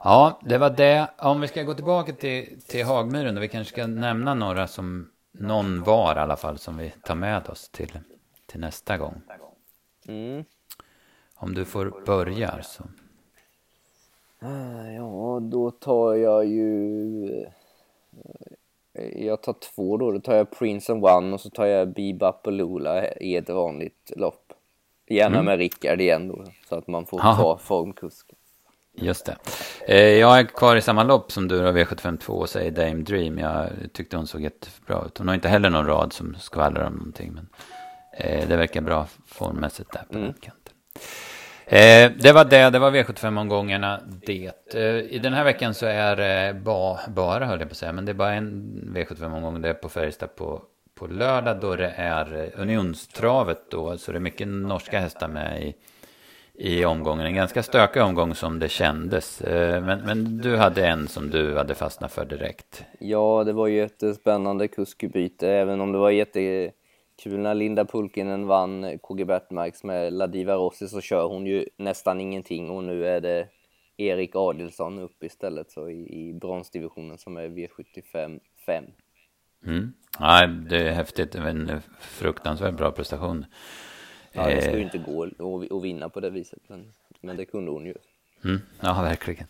Ja, 0.04 0.40
det 0.42 0.58
var 0.58 0.70
det. 0.70 1.10
Om 1.18 1.40
vi 1.40 1.48
ska 1.48 1.62
gå 1.62 1.74
tillbaka 1.74 2.12
till, 2.12 2.60
till 2.66 2.84
Hagmyren 2.84 3.34
då, 3.34 3.40
vi 3.40 3.48
kanske 3.48 3.72
ska 3.72 3.86
nämna 3.86 4.34
några 4.34 4.66
som, 4.66 5.10
någon 5.32 5.82
var 5.82 6.16
i 6.16 6.18
alla 6.18 6.36
fall, 6.36 6.58
som 6.58 6.76
vi 6.76 6.90
tar 6.90 7.14
med 7.14 7.48
oss 7.48 7.68
till, 7.68 7.98
till 8.46 8.60
nästa 8.60 8.98
gång. 8.98 9.22
Mm. 10.08 10.44
Om 11.34 11.54
du 11.54 11.64
får 11.64 12.02
börja 12.06 12.62
så. 12.62 12.84
Ah, 14.38 14.86
Ja, 14.86 15.40
då 15.42 15.70
tar 15.70 16.14
jag 16.14 16.46
ju... 16.46 17.46
Jag 19.16 19.42
tar 19.42 19.54
två 19.74 19.96
då. 19.96 20.12
Då 20.12 20.20
tar 20.20 20.34
jag 20.34 20.50
Prince 20.50 20.92
and 20.92 21.04
One 21.04 21.34
och 21.34 21.40
så 21.40 21.50
tar 21.50 21.66
jag 21.66 21.94
Bebop 21.94 22.46
och 22.46 22.52
Lula 22.52 23.14
i 23.14 23.36
ett 23.36 23.48
vanligt 23.48 24.12
lopp. 24.16 24.52
Gärna 25.08 25.42
med 25.42 25.58
Rickard 25.58 26.00
igen 26.00 26.28
då, 26.28 26.44
så 26.68 26.74
att 26.74 26.86
man 26.86 27.06
får 27.06 27.20
Aha. 27.20 27.42
ta 27.42 27.58
formkusken. 27.58 28.36
Just 28.94 29.26
det. 29.26 29.36
Eh, 29.86 30.18
jag 30.18 30.38
är 30.38 30.44
kvar 30.44 30.76
i 30.76 30.80
samma 30.80 31.02
lopp 31.02 31.32
som 31.32 31.48
du 31.48 31.62
då, 31.62 31.70
V752 31.70 32.28
och 32.28 32.48
säger 32.48 32.70
Dame 32.70 33.02
Dream. 33.02 33.38
Jag 33.38 33.68
tyckte 33.92 34.16
hon 34.16 34.26
såg 34.26 34.40
jättebra 34.40 35.04
ut. 35.06 35.18
Hon 35.18 35.28
har 35.28 35.34
inte 35.34 35.48
heller 35.48 35.70
någon 35.70 35.86
rad 35.86 36.12
som 36.12 36.34
skvallrar 36.34 36.86
om 36.86 36.92
någonting. 36.92 37.32
Men 37.32 37.48
eh, 38.18 38.48
det 38.48 38.56
verkar 38.56 38.80
bra 38.80 39.06
formmässigt 39.26 39.92
där 39.92 40.04
på 40.10 40.18
den 40.18 40.34
kanten. 40.40 40.74
Eh, 41.72 42.10
det 42.16 42.32
var 42.32 42.44
det, 42.44 42.70
det 42.70 42.78
var 42.78 42.90
V75-omgångarna 42.90 44.00
det. 44.26 44.74
Eh, 44.74 45.14
I 45.14 45.18
den 45.22 45.32
här 45.32 45.44
veckan 45.44 45.74
så 45.74 45.86
är 45.86 46.16
det 46.16 46.54
ba, 46.54 46.98
bara, 47.08 47.44
höll 47.44 47.60
jag 47.60 47.68
på 47.68 47.72
att 47.72 47.76
säga, 47.76 47.92
men 47.92 48.04
det 48.04 48.12
är 48.12 48.14
bara 48.14 48.32
en 48.32 48.92
V75-omgång. 48.96 49.62
Det 49.62 49.68
är 49.68 49.74
på 49.74 49.88
Färjestad 49.88 50.36
på, 50.36 50.62
på 50.94 51.06
lördag 51.06 51.60
då 51.60 51.76
det 51.76 51.92
är 51.96 52.36
eh, 52.54 52.60
Unionstravet 52.62 53.70
då. 53.70 53.98
Så 53.98 54.12
det 54.12 54.18
är 54.18 54.20
mycket 54.20 54.48
norska 54.48 55.00
hästar 55.00 55.28
med 55.28 55.62
i, 55.62 55.74
i 56.54 56.84
omgången. 56.84 57.26
En 57.26 57.34
ganska 57.34 57.62
stökig 57.62 58.02
omgång 58.02 58.34
som 58.34 58.58
det 58.58 58.68
kändes. 58.68 59.40
Eh, 59.40 59.82
Men, 59.82 60.00
men 60.00 60.38
du 60.38 60.56
hade 60.56 60.86
en 60.86 61.08
som 61.08 61.30
du 61.30 61.56
hade 61.56 61.74
fastnat 61.74 62.12
för 62.12 62.24
direkt. 62.24 62.84
Ja, 62.98 63.44
det 63.44 63.52
var 63.52 63.66
ju 63.66 63.84
ett 63.84 64.02
eh, 64.02 64.12
spännande 64.12 64.68
kuskbyte, 64.68 65.48
även 65.48 65.80
om 65.80 65.92
det 65.92 65.98
var 65.98 66.10
jätte 66.10 66.70
jättekul 67.20 67.40
när 67.40 67.54
Linda 67.54 67.84
Pulkinen 67.84 68.46
vann 68.46 68.98
KG 68.98 69.24
Bertmarks 69.24 69.84
med 69.84 70.12
Ladiva 70.12 70.54
Rossi 70.54 70.88
så 70.88 71.00
kör 71.00 71.28
hon 71.28 71.46
ju 71.46 71.66
nästan 71.76 72.20
ingenting 72.20 72.70
och 72.70 72.84
nu 72.84 73.06
är 73.06 73.20
det 73.20 73.48
Erik 73.96 74.30
Adelsson 74.34 74.98
upp 74.98 75.22
istället 75.22 75.70
så 75.70 75.88
i, 75.88 76.28
i 76.28 76.32
bronsdivisionen 76.32 77.18
som 77.18 77.36
är 77.36 77.48
V75 77.48 78.40
5. 78.66 78.84
Mm. 79.66 79.92
Ja, 80.18 80.46
det 80.46 80.88
är 80.88 80.92
häftigt. 80.92 81.34
En 81.34 81.82
fruktansvärt 82.00 82.74
bra 82.74 82.90
prestation. 82.90 83.44
Ja, 84.32 84.46
det 84.46 84.62
ska 84.62 84.70
ju 84.70 84.78
Eh, 84.78 84.84
inte 84.84 84.98
gå 84.98 85.24
att 85.76 85.82
vinna 85.84 86.08
på 86.08 86.20
det 86.20 86.30
viset, 86.30 86.62
men, 86.68 86.92
men 87.20 87.36
det 87.36 87.44
kunde 87.44 87.70
hon 87.70 87.86
ju. 87.86 87.94
Mm, 88.44 88.60
ja, 88.80 89.02
verkligen. 89.02 89.46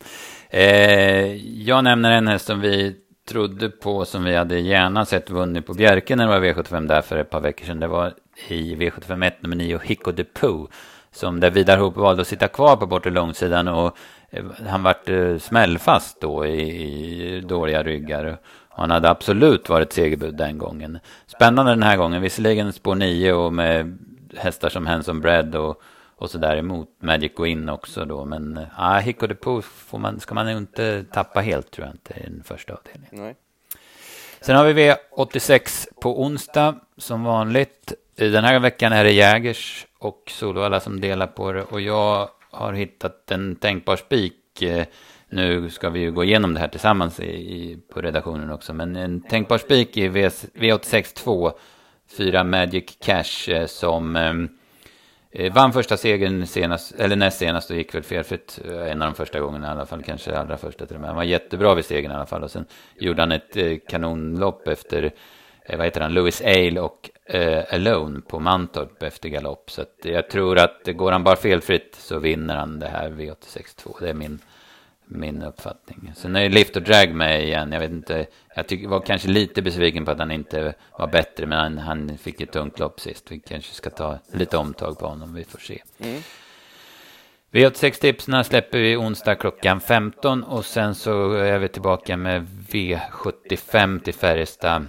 Eh, 0.51 1.37
jag 1.67 1.85
nämner 1.85 2.13
en 2.13 2.29
häst 2.29 2.47
som 2.47 2.61
vi 2.61 2.97
trodde 3.29 3.69
på, 3.69 4.05
som 4.05 4.25
vi 4.25 4.37
hade 4.37 4.61
gärna 4.61 5.05
sett 5.05 5.31
vunnit 5.31 5.67
på 5.67 5.75
Bjerke 5.75 6.17
när 6.17 6.27
det 6.27 6.41
var 6.41 6.47
V75 6.47 6.89
där 6.89 7.03
för 7.03 7.17
ett 7.17 7.31
par 7.31 7.41
veckor 7.41 7.67
sedan. 7.67 7.81
Det 7.81 7.87
var 7.87 8.15
i 8.49 8.75
V75 8.75 9.27
1, 9.27 9.43
nummer 9.43 9.57
9, 9.57 9.79
Hicko 9.83 10.13
de 10.13 10.25
Poo. 10.25 10.69
Som 11.13 11.41
där 11.41 11.51
Vidar 11.51 11.79
Hoop 11.79 11.97
valde 11.97 12.23
att 12.23 12.29
sitta 12.29 12.49
kvar 12.49 12.77
på 12.77 12.87
bortre 12.87 13.11
långsidan 13.11 13.69
och 13.69 13.97
eh, 14.31 14.45
han 14.69 14.83
vart 14.83 15.09
eh, 15.09 15.39
smällfast 15.39 16.21
då 16.21 16.47
i, 16.47 17.37
i 17.37 17.41
dåliga 17.41 17.83
ryggar. 17.83 18.25
Och 18.69 18.79
han 18.79 18.91
hade 18.91 19.11
absolut 19.11 19.69
varit 19.69 19.93
segerbud 19.93 20.37
den 20.37 20.59
gången. 20.59 20.99
Spännande 21.27 21.73
den 21.73 21.83
här 21.83 21.97
gången, 21.97 22.23
visserligen 22.23 22.73
spår 22.73 22.95
9 22.95 23.33
och 23.33 23.53
med 23.53 23.99
hästar 24.37 24.69
som 24.69 24.87
Hanson 24.87 25.21
Bread 25.21 25.55
och 25.55 25.83
och 26.21 26.31
så 26.31 26.39
där 26.39 26.57
emot 26.57 26.89
Magic 26.99 27.33
gå 27.35 27.47
in 27.47 27.69
också 27.69 28.05
då. 28.05 28.25
Men 28.25 28.67
ja, 28.77 28.99
Hicko 28.99 29.27
de 29.27 29.35
Poo 29.35 29.63
får 29.63 29.99
man, 29.99 30.21
ska 30.21 30.35
man 30.35 30.49
inte 30.51 31.05
tappa 31.13 31.41
helt 31.41 31.71
tror 31.71 31.87
jag 31.87 31.95
inte 31.95 32.15
i 32.15 32.23
den 32.23 32.43
första 32.45 32.75
avdelningen. 32.75 33.25
Nej. 33.25 33.37
Sen 34.41 34.57
har 34.57 34.65
vi 34.65 34.73
V86 34.73 35.87
på 36.03 36.23
onsdag 36.23 36.81
som 36.97 37.25
vanligt. 37.25 37.93
Den 38.17 38.45
här 38.45 38.59
veckan 38.59 38.93
är 38.93 39.05
det 39.05 39.13
Jägers 39.13 39.87
och 39.99 40.23
Solvalla 40.31 40.81
som 40.81 41.01
delar 41.01 41.27
på 41.27 41.53
det. 41.53 41.63
Och 41.63 41.81
jag 41.81 42.29
har 42.51 42.73
hittat 42.73 43.31
en 43.31 43.57
tänkbar 43.57 43.97
spik. 43.97 44.63
Nu 45.29 45.71
ska 45.71 45.91
vi 45.91 46.01
ju 46.01 46.13
gå 46.13 46.25
igenom 46.25 46.55
det 46.55 46.61
här 46.61 46.69
tillsammans 46.69 47.21
i, 47.21 47.25
i, 47.25 47.79
på 47.93 48.01
redaktionen 48.01 48.51
också. 48.51 48.75
Men 48.75 48.97
en 48.97 49.21
tänkbar 49.21 49.59
spik 49.59 49.97
i 49.97 50.09
v, 50.09 50.29
V86 50.29 51.15
2, 51.15 51.53
4 52.17 52.45
Magic 52.45 52.99
Cash 53.01 53.51
eh, 53.51 53.67
som 53.67 54.17
Eh, 54.17 54.60
Eh, 55.33 55.53
vann 55.53 55.73
första 55.73 55.97
segern 55.97 56.47
senast, 56.47 56.93
eller 56.93 57.17
näst 57.17 57.39
senast 57.39 57.71
och 57.71 57.77
gick 57.77 57.95
väl 57.95 58.03
felfritt 58.03 58.61
eh, 58.65 58.91
en 58.91 59.03
av 59.03 59.09
de 59.09 59.15
första 59.15 59.41
gångerna 59.41 59.67
i 59.67 59.71
alla 59.71 59.87
fall, 59.87 60.03
kanske 60.03 60.39
allra 60.39 60.57
första 60.57 60.87
till 60.87 60.95
och 60.97 61.01
med. 61.01 61.09
Han 61.09 61.17
var 61.17 61.25
jättebra 61.25 61.75
vid 61.75 61.85
segern 61.85 62.13
i 62.13 62.15
alla 62.15 62.27
fall 62.27 62.43
och 62.43 62.51
sen 62.51 62.65
gjorde 62.99 63.23
han 63.23 63.33
ett 63.33 63.57
eh, 63.57 63.77
kanonlopp 63.89 64.69
efter, 64.69 65.13
eh, 65.67 65.77
vad 65.77 65.87
heter 65.87 66.01
han, 66.01 66.13
Louis 66.13 66.43
Ale 66.43 66.81
och 66.81 67.11
eh, 67.25 67.75
Alone 67.75 68.21
på 68.21 68.41
Mantorp 68.41 69.03
efter 69.03 69.29
galopp. 69.29 69.71
Så 69.71 69.83
att 69.83 69.97
jag 70.03 70.31
tror 70.31 70.59
att 70.59 70.81
går 70.87 71.13
han 71.13 71.25
bara 71.25 71.37
felfritt 71.37 71.95
så 71.95 72.19
vinner 72.19 72.57
han 72.57 72.79
det 72.79 72.89
här 72.89 73.11
V86-2. 73.11 73.97
Det 74.01 74.11
är 74.11 74.15
min, 74.15 74.39
min 75.11 75.43
uppfattning. 75.43 76.13
Sen 76.17 76.37
är 76.37 76.49
Lift 76.49 76.77
och 76.77 76.83
Drag 76.83 77.15
med 77.15 77.45
igen. 77.45 77.73
Jag 77.73 77.81
vet 77.81 77.91
inte, 77.91 78.27
jag 78.57 78.69
tycker, 78.69 78.89
var 78.89 79.01
kanske 79.01 79.29
lite 79.29 79.63
besviken 79.63 80.05
på 80.05 80.11
att 80.11 80.19
han 80.19 80.31
inte 80.31 80.75
var 80.99 81.07
bättre, 81.07 81.47
men 81.47 81.59
han, 81.59 81.79
han 81.79 82.19
fick 82.19 82.41
ett 82.41 82.53
tungt 82.53 82.79
lopp 82.79 83.01
sist. 83.01 83.31
Vi 83.31 83.41
kanske 83.41 83.75
ska 83.75 83.91
ta 83.91 84.19
lite 84.33 84.57
omtag 84.57 84.99
på 84.99 85.07
honom, 85.07 85.35
vi 85.35 85.45
får 85.45 85.59
se. 85.59 85.83
Mm. 85.99 86.23
V86-tipsen 87.53 88.45
släpper 88.45 88.79
vi 88.79 88.97
onsdag 88.97 89.35
klockan 89.35 89.81
15 89.81 90.45
och 90.45 90.65
sen 90.65 90.95
så 90.95 91.33
är 91.33 91.59
vi 91.59 91.69
tillbaka 91.69 92.17
med 92.17 92.47
V75 92.69 94.01
till 94.01 94.15
Färjestad. 94.15 94.87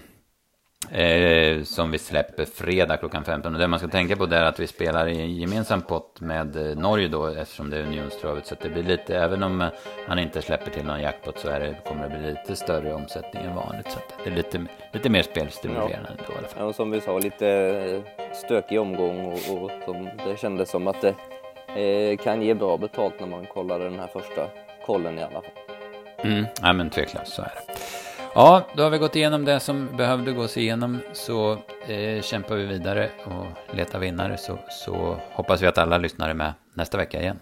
Eh, 0.92 1.64
som 1.64 1.92
vi 1.92 1.98
släpper 1.98 2.46
fredag 2.46 2.98
klockan 2.98 3.24
15. 3.24 3.54
Och 3.54 3.60
det 3.60 3.68
man 3.68 3.80
ska 3.80 3.88
tänka 3.88 4.16
på 4.16 4.24
är 4.24 4.44
att 4.44 4.60
vi 4.60 4.68
spelar 4.68 5.08
i 5.08 5.22
en 5.22 5.36
gemensam 5.36 5.82
pott 5.82 6.22
med 6.22 6.56
eh, 6.56 6.78
Norge 6.78 7.08
då 7.08 7.28
eftersom 7.28 7.70
det 7.70 7.78
är 7.78 7.84
unionstravet. 7.84 8.46
Så 8.46 8.56
det 8.62 8.70
blir 8.70 8.84
lite, 8.84 9.18
även 9.18 9.44
om 9.44 9.62
eh, 9.62 9.68
han 10.08 10.20
inte 10.20 10.42
släpper 10.42 10.72
till 10.72 10.86
någon 10.86 11.02
jackpot 11.02 11.40
så 11.40 11.50
är 11.50 11.60
det, 11.60 11.76
kommer 11.88 12.10
det 12.10 12.20
bli 12.20 12.30
lite 12.30 12.56
större 12.56 12.94
omsättning 12.94 13.44
än 13.44 13.56
vanligt. 13.56 13.92
Så 13.92 14.00
det 14.24 14.30
är 14.30 14.36
lite, 14.36 14.66
lite 14.94 15.10
mer 15.10 15.22
spelstimulerande 15.22 16.10
då 16.28 16.34
i 16.34 16.38
alla 16.38 16.48
fall. 16.48 16.60
Ja, 16.60 16.66
och 16.66 16.76
som 16.76 16.92
vi 16.92 17.02
sa, 17.02 17.20
lite 17.20 17.48
eh, 17.48 18.34
stökig 18.34 18.80
omgång 18.80 19.26
och, 19.26 19.34
och 19.34 19.72
som 19.86 20.10
det 20.26 20.38
kändes 20.40 20.70
som 20.70 20.88
att 20.88 21.02
det 21.02 21.16
eh, 21.82 22.18
kan 22.18 22.42
ge 22.42 22.54
bra 22.54 22.78
betalt 22.78 23.20
när 23.20 23.28
man 23.28 23.46
kollar 23.46 23.80
den 23.80 24.00
här 24.00 24.08
första 24.08 24.48
kollen 24.86 25.20
i 25.20 25.24
alla 25.24 25.42
fall. 25.42 25.52
Mm, 26.24 26.46
ja 26.62 26.74
men 26.74 26.90
tveklöst 26.90 27.34
så 27.34 27.42
är 27.42 27.52
det. 27.68 27.74
Ja, 28.34 28.68
då 28.76 28.84
har 28.84 28.90
vi 28.90 28.98
gått 28.98 29.16
igenom 29.16 29.46
det 29.46 29.60
som 29.60 29.98
behövde 29.98 30.32
gås 30.32 30.58
igenom. 30.58 31.00
Så 31.14 31.52
eh, 31.88 32.22
kämpar 32.22 32.56
vi 32.56 32.66
vidare 32.66 33.10
och 33.26 33.76
letar 33.76 34.00
vinnare. 34.00 34.38
Så, 34.38 34.60
så 34.70 35.18
hoppas 35.32 35.62
vi 35.62 35.68
att 35.68 35.78
alla 35.78 35.98
lyssnare 35.98 36.30
är 36.30 36.34
med 36.36 36.54
nästa 36.74 36.98
vecka 36.98 37.22
igen. 37.22 37.40